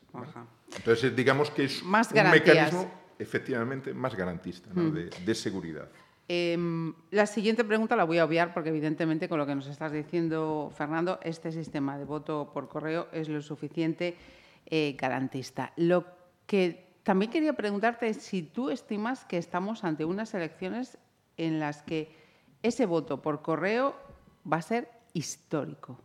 Entonces, 0.77 1.17
digamos 1.17 1.51
que 1.51 1.65
es 1.65 1.83
un 1.83 1.91
mecanismo 1.91 2.89
efectivamente 3.19 3.93
más 3.93 4.15
garantista 4.15 4.71
mm. 4.73 5.25
de, 5.27 5.35
seguridad. 5.35 5.89
Em, 6.31 6.93
la 7.11 7.25
siguiente 7.25 7.65
pregunta 7.65 7.97
la 7.97 8.05
voy 8.05 8.19
a 8.19 8.25
obviar 8.27 8.53
porque 8.53 8.69
evidentemente 8.69 9.31
con 9.31 9.39
lo 9.39 9.47
que 9.47 9.55
nos 9.55 9.67
estás 9.67 9.93
diciendo, 9.93 10.71
Fernando, 10.77 11.19
este 11.23 11.53
sistema 11.53 11.97
de 11.97 12.05
voto 12.05 12.51
por 12.53 12.69
correo 12.69 13.09
es 13.13 13.31
lo 13.31 13.41
suficiente 13.41 14.15
eh, 14.67 14.95
garantista. 14.99 15.73
Lo 15.77 16.05
que 16.47 16.87
también 17.03 17.31
quería 17.31 17.55
preguntarte 17.55 18.09
es 18.09 18.19
si 18.19 18.43
tú 18.43 18.69
estimas 18.69 19.25
que 19.25 19.39
estamos 19.39 19.85
ante 19.85 20.05
unas 20.05 20.35
elecciones 20.35 20.99
en 21.39 21.59
las 21.61 21.83
que 21.83 22.15
ese 22.63 22.85
voto 22.85 23.23
por 23.23 23.41
correo 23.41 23.97
va 24.51 24.59
a 24.59 24.63
ser 24.63 24.91
histórico. 25.15 25.99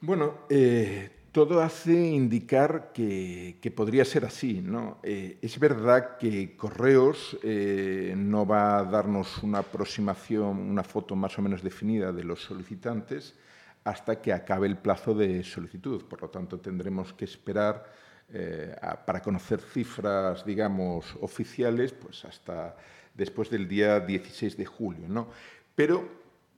Bueno, 0.00 0.34
eh, 0.48 1.10
todo 1.34 1.60
hace 1.60 1.92
indicar 1.92 2.92
que, 2.94 3.72
podría 3.74 4.04
ser 4.04 4.24
así. 4.24 4.62
¿no? 4.62 4.98
Eh, 5.02 5.38
es 5.42 5.58
verdad 5.58 6.16
que 6.16 6.56
Correos 6.56 7.36
eh, 7.42 8.14
no 8.16 8.46
va 8.46 8.78
a 8.78 8.84
darnos 8.84 9.42
una 9.42 9.58
aproximación, 9.58 10.56
una 10.56 10.84
foto 10.84 11.16
más 11.16 11.36
o 11.36 11.42
menos 11.42 11.60
definida 11.60 12.12
de 12.12 12.22
los 12.22 12.40
solicitantes 12.40 13.34
hasta 13.82 14.22
que 14.22 14.32
acabe 14.32 14.68
el 14.68 14.76
plazo 14.76 15.12
de 15.12 15.42
solicitud. 15.42 16.04
Por 16.04 16.22
lo 16.22 16.30
tanto, 16.30 16.60
tendremos 16.60 17.12
que 17.12 17.24
esperar 17.24 17.84
eh, 18.32 18.72
para 19.04 19.20
conocer 19.20 19.58
cifras, 19.58 20.46
digamos, 20.46 21.16
oficiales, 21.20 21.92
pues 21.92 22.24
hasta 22.24 22.76
después 23.12 23.50
del 23.50 23.66
día 23.66 23.98
16 23.98 24.56
de 24.56 24.66
julio. 24.66 25.08
¿no? 25.08 25.26
Pero 25.74 26.08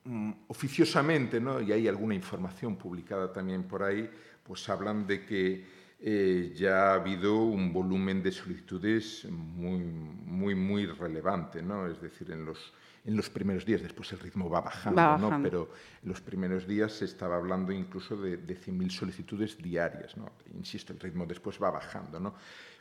mm, 0.04 0.32
oficiosamente, 0.48 1.40
¿no? 1.40 1.62
y 1.62 1.72
hay 1.72 1.88
alguna 1.88 2.14
información 2.14 2.76
publicada 2.76 3.32
también 3.32 3.62
por 3.62 3.82
ahí, 3.82 4.10
pues 4.46 4.68
hablan 4.68 5.06
de 5.06 5.24
que 5.24 5.64
eh, 5.98 6.52
ya 6.54 6.90
ha 6.90 6.94
habido 6.94 7.36
un 7.42 7.72
volumen 7.72 8.22
de 8.22 8.30
solicitudes 8.30 9.26
muy, 9.30 9.78
muy, 9.78 10.54
muy 10.54 10.86
relevante, 10.86 11.62
¿no? 11.62 11.86
Es 11.86 12.00
decir, 12.00 12.30
en 12.30 12.44
los, 12.44 12.72
en 13.04 13.16
los 13.16 13.30
primeros 13.30 13.64
días, 13.64 13.82
después 13.82 14.12
el 14.12 14.20
ritmo 14.20 14.50
va 14.50 14.60
bajando, 14.60 15.16
¿no? 15.18 15.42
Pero 15.42 15.70
en 16.02 16.08
los 16.08 16.20
primeros 16.20 16.66
días 16.66 16.92
se 16.92 17.06
estaba 17.06 17.36
hablando 17.36 17.72
incluso 17.72 18.16
de, 18.16 18.36
de 18.36 18.56
100.000 18.58 18.90
solicitudes 18.90 19.56
diarias, 19.56 20.16
¿no? 20.16 20.30
Insisto, 20.54 20.92
el 20.92 21.00
ritmo 21.00 21.24
después 21.24 21.58
va 21.62 21.70
bajando, 21.70 22.20
¿no? 22.20 22.34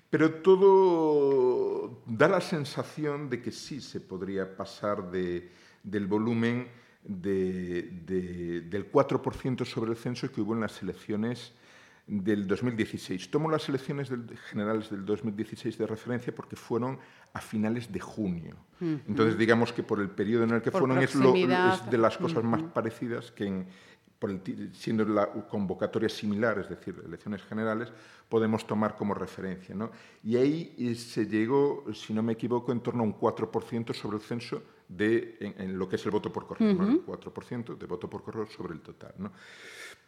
Pero 0.09 0.35
todo 0.35 2.03
da 2.05 2.27
la 2.27 2.41
sensación 2.41 3.29
de 3.29 3.41
que 3.41 3.51
sí 3.51 3.81
se 3.81 4.01
podría 4.01 4.55
pasar 4.55 5.09
de, 5.09 5.49
del 5.83 6.05
volumen 6.05 6.67
del 7.05 8.91
4% 8.91 9.65
sobre 9.65 9.91
el 9.91 9.97
censo 9.97 10.31
que 10.31 10.41
hubo 10.41 10.53
en 10.53 10.61
las 10.61 10.81
elecciones 10.81 11.53
del 12.07 12.47
2016. 12.47 13.29
Tomo 13.31 13.49
las 13.49 13.67
elecciones 13.69 14.11
generales 14.49 14.89
del 14.89 15.05
2016 15.05 15.77
de 15.77 15.87
referencia 15.87 16.33
porque 16.33 16.55
fueron 16.55 16.99
a 17.33 17.41
finales 17.41 17.91
de 17.91 17.99
junio. 17.99 18.55
Entonces, 18.79 19.37
digamos 19.37 19.73
que 19.73 19.83
por 19.83 19.99
el 19.99 20.09
periodo 20.09 20.43
en 20.43 20.51
el 20.51 20.61
que 20.61 20.71
fueron 20.71 20.97
es, 20.99 21.13
de 21.17 21.97
las 21.97 22.17
cosas 22.17 22.43
más 22.43 22.61
parecidas 22.63 23.31
que 23.31 23.47
en, 23.47 23.67
siendo 24.73 25.05
la 25.05 25.27
convocatoria 25.27 26.09
similar, 26.09 26.57
es 26.59 26.69
decir, 26.69 26.95
elecciones 27.05 27.43
generales, 27.43 27.91
podemos 28.29 28.65
tomar 28.65 28.95
como 28.95 29.13
referencia. 29.13 29.75
Y 30.23 30.37
ahí 30.37 30.75
eh, 30.77 30.95
se 30.95 31.27
llegó, 31.27 31.85
si 31.93 32.13
no 32.13 32.23
me 32.23 32.33
equivoco, 32.33 32.71
en 32.71 32.79
torno 32.81 33.03
a 33.03 33.05
un 33.05 33.19
4% 33.19 33.93
sobre 33.93 34.17
el 34.17 34.23
censo 34.23 34.61
de, 34.87 35.37
en, 35.39 35.77
lo 35.77 35.87
que 35.87 35.95
es 35.95 36.05
el 36.05 36.11
voto 36.11 36.31
por 36.31 36.47
correo, 36.47 36.69
el 36.69 37.05
4% 37.05 37.77
de 37.77 37.85
voto 37.85 38.09
por 38.09 38.23
correo 38.23 38.45
sobre 38.47 38.73
el 38.73 38.81
total. 38.81 39.13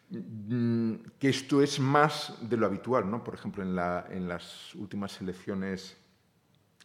Mm, 0.10 0.94
que 1.20 1.30
esto 1.30 1.62
es 1.62 1.80
más 1.80 2.34
de 2.42 2.56
lo 2.56 2.66
habitual, 2.66 3.10
¿no? 3.10 3.24
por 3.24 3.34
ejemplo, 3.34 3.62
en, 3.62 3.76
la, 3.76 4.08
en 4.10 4.28
las 4.28 4.74
últimas 4.76 5.20
elecciones 5.20 5.98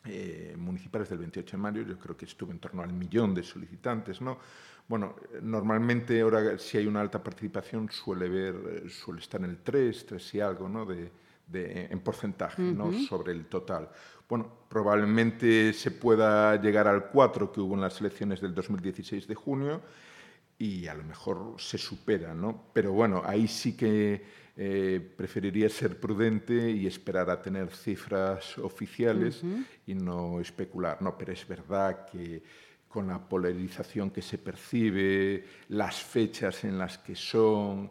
eh, 0.04 0.56
municipales 0.58 1.08
del 1.08 1.18
28 1.18 1.56
de 1.56 1.62
mayo, 1.62 1.82
yo 1.82 1.96
creo 1.98 2.16
que 2.16 2.24
estuvo 2.24 2.50
en 2.50 2.58
torno 2.58 2.82
al 2.82 2.92
millón 2.92 3.32
de 3.34 3.44
solicitantes, 3.44 4.20
¿no? 4.20 4.38
Bueno, 4.88 5.14
normalmente 5.40 6.20
ahora 6.20 6.58
si 6.58 6.76
hay 6.76 6.88
una 6.88 7.00
alta 7.00 7.22
participación 7.22 7.88
suele 7.88 8.28
ver, 8.28 8.90
suele 8.90 9.20
estar 9.20 9.40
en 9.40 9.50
el 9.50 9.58
3, 9.58 10.06
3 10.06 10.34
y 10.34 10.40
algo, 10.40 10.68
¿no? 10.68 10.84
De, 10.84 11.12
en 11.54 12.00
porcentaje, 12.00 12.62
¿no? 12.62 12.92
Sobre 12.92 13.30
el 13.30 13.46
total. 13.46 13.88
Bueno, 14.32 14.50
probablemente 14.70 15.74
se 15.74 15.90
pueda 15.90 16.56
llegar 16.56 16.88
al 16.88 17.10
4 17.10 17.52
que 17.52 17.60
hubo 17.60 17.74
en 17.74 17.82
las 17.82 18.00
elecciones 18.00 18.40
del 18.40 18.54
2016 18.54 19.28
de 19.28 19.34
junio 19.34 19.82
y 20.56 20.86
a 20.86 20.94
lo 20.94 21.04
mejor 21.04 21.56
se 21.58 21.76
supera, 21.76 22.32
¿no? 22.32 22.68
Pero 22.72 22.94
bueno, 22.94 23.20
ahí 23.26 23.46
sí 23.46 23.76
que 23.76 24.24
eh, 24.56 25.12
preferiría 25.18 25.68
ser 25.68 26.00
prudente 26.00 26.70
y 26.70 26.86
esperar 26.86 27.28
a 27.28 27.42
tener 27.42 27.76
cifras 27.76 28.56
oficiales 28.56 29.42
y 29.86 29.92
no 29.94 30.40
especular, 30.40 31.02
¿no? 31.02 31.18
Pero 31.18 31.34
es 31.34 31.46
verdad 31.46 32.06
que 32.10 32.42
con 32.88 33.08
la 33.08 33.18
polarización 33.28 34.10
que 34.10 34.22
se 34.22 34.38
percibe, 34.38 35.44
las 35.68 36.02
fechas 36.02 36.64
en 36.64 36.78
las 36.78 36.96
que 36.96 37.14
son, 37.14 37.90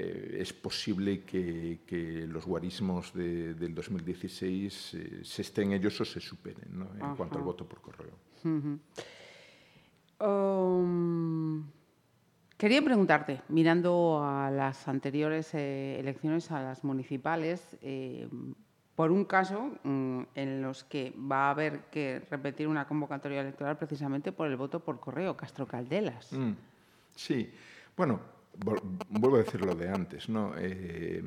eh, 0.00 0.38
es 0.40 0.52
posible 0.52 1.24
que, 1.24 2.24
los 2.28 2.46
guarismos 2.46 3.12
del 3.12 3.74
2016 3.74 4.94
eh, 4.94 5.20
se 5.24 5.42
estén 5.42 5.72
ellos 5.72 6.00
o 6.00 6.04
se 6.04 6.20
superen 6.20 6.68
¿no? 6.70 6.86
en 6.94 7.16
cuanto 7.16 7.36
al 7.36 7.42
voto 7.42 7.66
por 7.66 7.80
correo. 7.80 8.14
Um, 10.20 11.64
quería 12.56 12.80
preguntarte, 12.80 13.42
mirando 13.48 14.22
a 14.22 14.52
las 14.52 14.86
anteriores 14.86 15.52
eh, 15.54 15.98
elecciones, 15.98 16.52
a 16.52 16.62
las 16.62 16.84
municipales, 16.84 17.76
por 18.94 19.10
un 19.10 19.24
caso 19.24 19.72
mm, 19.82 20.22
en 20.36 20.62
los 20.62 20.84
que 20.84 21.12
va 21.18 21.48
a 21.48 21.50
haber 21.50 21.90
que 21.90 22.22
repetir 22.30 22.68
una 22.68 22.86
convocatoria 22.86 23.40
electoral 23.40 23.76
precisamente 23.76 24.30
por 24.30 24.46
el 24.46 24.56
voto 24.56 24.78
por 24.78 25.00
correo, 25.00 25.36
Castro 25.36 25.66
Caldelas. 25.66 26.32
Mm, 26.32 26.52
sí, 27.16 27.52
bueno, 27.96 28.37
vuelvo 28.64 29.36
a 29.36 29.40
decir 29.40 29.64
lo 29.64 29.74
de 29.74 29.88
antes, 29.88 30.28
¿no? 30.28 30.54
Eh, 30.56 31.22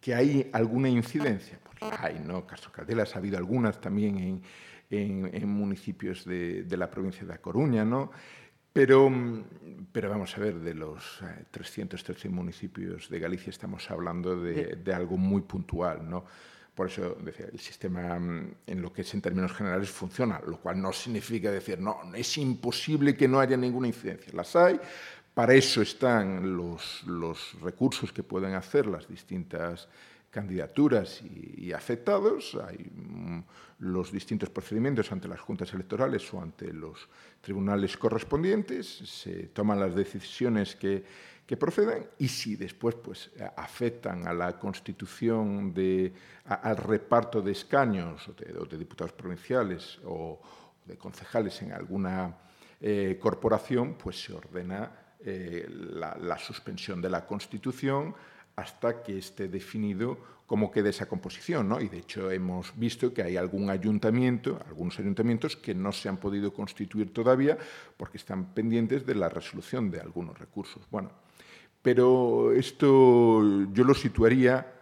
que 0.00 0.14
hay 0.14 0.48
alguna 0.52 0.88
incidencia, 0.88 1.58
pues 1.62 1.92
hay, 2.00 2.20
¿no? 2.20 2.46
Castro 2.46 2.70
Caldelas 2.70 3.14
ha 3.14 3.18
habido 3.18 3.36
algunas 3.36 3.80
también 3.80 4.42
en, 4.90 5.48
municipios 5.48 6.24
de, 6.24 6.64
la 6.70 6.90
provincia 6.90 7.26
de 7.26 7.34
A 7.34 7.38
Coruña, 7.38 7.84
¿no? 7.84 8.10
Pero, 8.72 9.10
pero 9.90 10.10
vamos 10.10 10.36
a 10.36 10.40
ver, 10.40 10.60
de 10.60 10.74
los 10.74 11.20
313 11.50 12.28
eh, 12.28 12.30
municipios 12.30 13.08
de 13.08 13.18
Galicia 13.18 13.50
estamos 13.50 13.90
hablando 13.90 14.40
de, 14.40 14.76
de 14.76 14.94
algo 14.94 15.16
muy 15.16 15.42
puntual, 15.42 16.08
¿no? 16.08 16.24
Por 16.78 16.86
eso 16.86 17.16
decía, 17.24 17.46
el 17.52 17.58
sistema 17.58 18.20
mm, 18.20 18.54
en 18.68 18.82
lo 18.82 18.92
que 18.92 19.02
es 19.02 19.12
en 19.12 19.20
términos 19.20 19.52
generales 19.52 19.90
funciona, 19.90 20.40
lo 20.46 20.60
cual 20.60 20.80
no 20.80 20.92
significa 20.92 21.50
decir, 21.50 21.80
no, 21.80 21.98
es 22.14 22.38
imposible 22.38 23.16
que 23.16 23.26
no 23.26 23.40
haya 23.40 23.56
ninguna 23.56 23.88
incidencia. 23.88 24.32
Las 24.32 24.54
hay, 24.54 24.78
para 25.38 25.54
eso 25.54 25.82
están 25.82 26.56
los, 26.56 27.04
los 27.06 27.54
recursos 27.60 28.12
que 28.12 28.24
pueden 28.24 28.54
hacer 28.54 28.88
las 28.88 29.06
distintas 29.06 29.88
candidaturas 30.32 31.22
y, 31.22 31.72
afectados, 31.72 32.58
hay 32.66 32.90
mm, 32.92 33.44
los 33.78 34.10
distintos 34.10 34.50
procedimientos 34.50 35.12
ante 35.12 35.28
las 35.28 35.38
juntas 35.38 35.72
electorales 35.72 36.34
o 36.34 36.42
ante 36.42 36.72
los 36.72 37.08
tribunales 37.40 37.96
correspondientes, 37.96 38.88
se 38.88 39.46
toman 39.54 39.78
las 39.78 39.94
decisiones 39.94 40.74
que, 40.74 41.04
que 41.46 41.56
procedan 41.56 42.04
y 42.18 42.26
si 42.26 42.56
después 42.56 42.96
pues, 42.96 43.30
afectan 43.54 44.26
a 44.26 44.32
la 44.32 44.58
constitución, 44.58 45.72
de, 45.72 46.12
al 46.46 46.76
reparto 46.78 47.40
de 47.40 47.52
escaños 47.52 48.28
o 48.28 48.32
de, 48.66 48.76
diputados 48.76 49.12
provinciales 49.12 50.00
o 50.04 50.40
de 50.84 50.98
concejales 50.98 51.62
en 51.62 51.70
alguna 51.70 52.36
eh, 52.80 53.16
corporación, 53.20 53.94
pues 53.94 54.20
se 54.20 54.32
ordena 54.32 55.04
eh, 55.20 55.66
la, 55.68 56.38
suspensión 56.38 57.02
de 57.02 57.10
la 57.10 57.26
constitución 57.26 58.14
hasta 58.54 59.02
que 59.02 59.18
esté 59.18 59.48
definido 59.48 60.18
cómo 60.46 60.70
queda 60.70 60.90
esa 60.90 61.06
composición. 61.06 61.68
¿no? 61.68 61.80
Y 61.80 61.88
de 61.88 61.98
hecho 61.98 62.30
hemos 62.30 62.72
visto 62.78 63.12
que 63.12 63.22
hay 63.22 63.36
algún 63.36 63.68
ayuntamiento, 63.68 64.60
algunos 64.66 64.98
ayuntamientos 64.98 65.56
que 65.56 65.74
no 65.74 65.90
se 65.92 66.08
han 66.08 66.18
podido 66.18 66.52
constituir 66.52 67.12
todavía 67.12 67.58
porque 67.96 68.18
están 68.18 68.54
pendientes 68.54 69.04
de 69.04 69.14
la 69.16 69.28
resolución 69.28 69.90
de 69.90 70.00
algunos 70.00 70.38
recursos. 70.38 70.82
Bueno, 70.90 71.10
pero 71.82 72.52
esto 72.52 73.42
yo 73.72 73.84
lo 73.84 73.94
situaría 73.94 74.72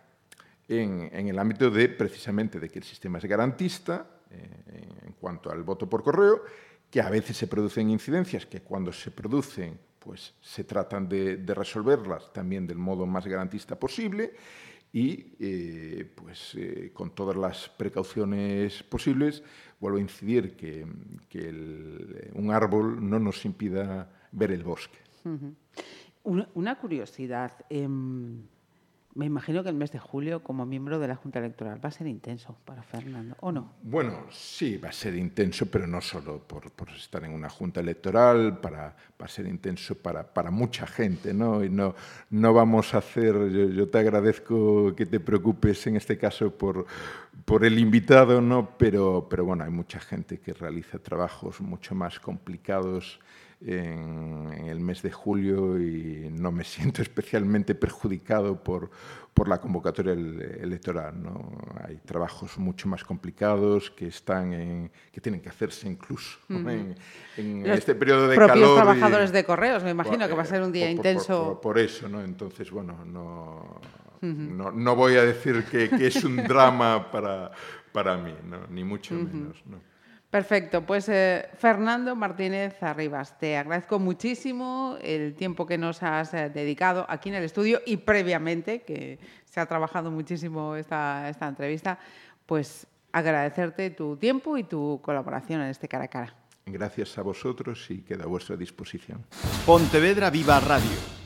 en, 0.69 1.29
el 1.29 1.39
ámbito 1.39 1.71
de 1.71 1.89
precisamente 1.89 2.61
de 2.61 2.69
que 2.69 2.79
el 2.79 2.85
sistema 2.85 3.19
es 3.19 3.25
garantista 3.25 4.07
eh, 4.31 4.89
en 5.07 5.13
cuanto 5.13 5.51
al 5.51 5.63
voto 5.63 5.89
por 5.89 6.03
correo, 6.03 6.43
que 6.91 7.01
a 7.01 7.09
veces 7.11 7.37
se 7.37 7.47
producen 7.47 7.91
incidencias 7.91 8.47
que 8.47 8.61
cuando 8.61 8.93
se 8.93 9.11
producen 9.11 9.79
pues 10.07 10.35
se 10.41 10.63
tratan 10.63 11.09
de, 11.09 11.43
resolverlas 11.49 12.33
también 12.33 12.65
del 12.65 12.79
modo 12.79 13.07
más 13.07 13.27
garantista 13.27 13.77
posible 13.77 14.35
y 14.93 15.35
eh, 15.41 16.09
pues 16.15 16.55
eh, 16.55 16.93
con 16.95 17.11
todas 17.13 17.35
las 17.37 17.69
precauciones 17.69 18.85
posibles 18.85 19.43
vuelvo 19.81 19.99
a 19.99 20.01
incidir 20.01 20.55
que, 20.57 20.87
un 22.35 22.51
árbol 22.53 23.11
no 23.11 23.19
nos 23.19 23.45
impida 23.45 24.09
ver 24.31 24.53
el 24.53 24.63
bosque. 24.63 24.99
una, 26.23 26.79
curiosidad. 26.79 27.53
Em, 27.69 28.43
me 29.17 29.25
imagino 29.25 29.63
que 29.63 29.71
el 29.71 29.75
mes 29.75 29.91
de 29.93 29.99
julio, 29.99 30.43
como 30.43 30.67
miembro 30.67 30.99
de 30.99 31.09
la 31.09 31.17
Junta 31.17 31.39
Electoral, 31.39 31.83
va 31.83 31.89
a 31.89 31.93
ser 31.93 32.07
intenso 32.07 32.55
para 32.67 32.83
Fernando, 32.83 33.35
¿o 33.41 33.51
no? 33.51 33.73
Bueno, 33.83 34.27
sí, 34.31 34.77
va 34.77 34.91
a 34.91 34.93
ser 34.93 35.17
intenso, 35.17 35.65
pero 35.67 35.87
no 35.87 36.03
solo 36.03 36.39
por, 36.47 36.65
estar 36.91 37.25
en 37.25 37.33
una 37.33 37.49
Junta 37.49 37.81
Electoral, 37.81 38.61
para, 38.61 38.95
va 39.21 39.25
a 39.25 39.29
ser 39.29 39.47
intenso 39.47 39.95
para, 39.95 40.23
para 40.23 40.51
mucha 40.51 40.87
gente, 40.87 41.33
¿no? 41.33 41.65
Y 41.65 41.71
no, 41.71 41.95
no 42.29 42.53
vamos 42.53 42.93
a 42.93 42.99
hacer, 42.99 43.51
yo, 43.51 43.89
te 43.89 43.99
agradezco 43.99 44.95
que 44.95 45.07
te 45.07 45.19
preocupes 45.19 45.87
en 45.87 45.97
este 45.97 46.19
caso 46.19 46.51
por, 46.51 46.85
por 47.47 47.65
el 47.65 47.79
invitado, 47.79 48.43
¿no? 48.43 48.77
Pero, 48.77 49.27
pero 49.31 49.47
bueno, 49.47 49.65
hay 49.65 49.71
mucha 49.71 49.99
gente 49.99 50.41
que 50.41 50.53
realiza 50.53 50.99
trabajos 50.99 51.63
mucho 51.63 51.95
más 51.95 52.21
complicados 52.21 53.19
en, 53.61 54.67
el 54.67 54.81
mes 54.81 55.03
de 55.03 55.11
julio 55.11 55.81
y 55.81 56.29
no 56.31 56.53
me 56.53 56.65
siento 56.65 57.03
especialmente 57.03 57.75
perjudicado 57.75 58.63
por, 58.63 58.91
por 59.33 59.49
la 59.49 59.61
convocatoria 59.61 60.13
electoral. 60.13 61.23
¿no? 61.23 61.51
Hay 61.87 61.97
trabajos 62.05 62.59
mucho 62.59 62.89
más 62.89 63.05
complicados 63.05 63.91
que, 63.91 64.09
están 64.09 64.53
en, 64.53 64.91
que 65.13 65.21
tienen 65.21 65.41
que 65.41 65.49
hacerse 65.49 65.89
incluso 65.89 66.39
en, 66.49 66.97
este 67.67 67.95
periodo 67.95 68.29
de 68.29 68.37
propios 68.37 68.59
calor. 68.59 68.77
trabajadores 68.77 69.33
de 69.33 69.45
correos, 69.45 69.83
me 69.83 69.91
imagino 69.91 70.29
que 70.29 70.35
va 70.35 70.43
a 70.43 70.47
ser 70.47 70.63
un 70.63 70.73
día 70.73 70.91
intenso. 70.91 71.61
Por, 71.61 71.79
eso, 71.79 72.09
¿no? 72.09 72.23
Entonces, 72.23 72.71
bueno, 72.71 73.05
no, 73.05 73.81
no, 74.23 74.71
no, 74.71 74.97
voy 74.97 75.17
a 75.17 75.25
decir 75.25 75.65
que, 75.65 75.89
que 75.91 76.07
es 76.07 76.25
un 76.25 76.37
drama 76.37 77.11
para, 77.13 77.51
para 77.93 78.17
mí, 78.17 78.35
¿no? 78.45 78.67
ni 78.69 78.85
mucho 78.85 79.15
menos. 79.15 79.63
¿no? 79.67 79.96
Perfecto, 80.31 80.83
pues 80.83 81.09
eh, 81.09 81.49
Fernando 81.57 82.17
Martínez 82.17 82.83
Arribas, 82.83 83.39
te 83.39 83.57
agradezco 83.57 83.99
muchísimo 83.99 84.99
el 85.01 85.35
tiempo 85.35 85.67
que 85.67 85.79
nos 85.79 86.03
has 86.03 86.35
eh, 86.35 86.51
dedicado 86.51 87.07
aquí 87.09 87.29
en 87.29 87.37
el 87.37 87.45
estudio 87.45 87.81
y 87.87 87.99
previamente, 87.99 88.83
que 88.83 89.19
se 89.45 89.61
ha 89.61 89.67
trabajado 89.67 90.11
muchísimo 90.11 90.75
esta, 90.75 91.29
esta 91.29 91.47
entrevista, 91.47 91.99
pues 92.45 92.87
agradecerte 93.13 93.91
tu 93.91 94.17
tiempo 94.17 94.59
y 94.59 94.65
tu 94.65 95.01
colaboración 95.03 95.63
en 95.63 95.69
este 95.69 95.89
cara 95.89 96.05
a 96.05 96.09
cara. 96.09 96.35
Gracias 96.67 97.17
a 97.17 97.23
vosotros 97.23 97.89
y 97.91 98.03
queda 98.03 98.25
a 98.25 98.27
vuestra 98.27 98.57
disposición. 98.57 99.25
Pontevedra 99.65 100.31
Viva 100.31 100.59
Radio. 100.59 101.17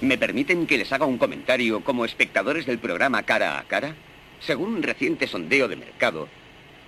¿Me 0.00 0.18
permiten 0.18 0.66
que 0.66 0.76
les 0.76 0.92
haga 0.92 1.06
un 1.06 1.16
comentario 1.16 1.82
como 1.82 2.04
espectadores 2.04 2.66
del 2.66 2.78
programa 2.78 3.22
Cara 3.22 3.58
a 3.58 3.64
Cara? 3.64 3.94
Según 4.40 4.74
un 4.74 4.82
reciente 4.82 5.26
sondeo 5.26 5.68
de 5.68 5.76
mercado, 5.76 6.28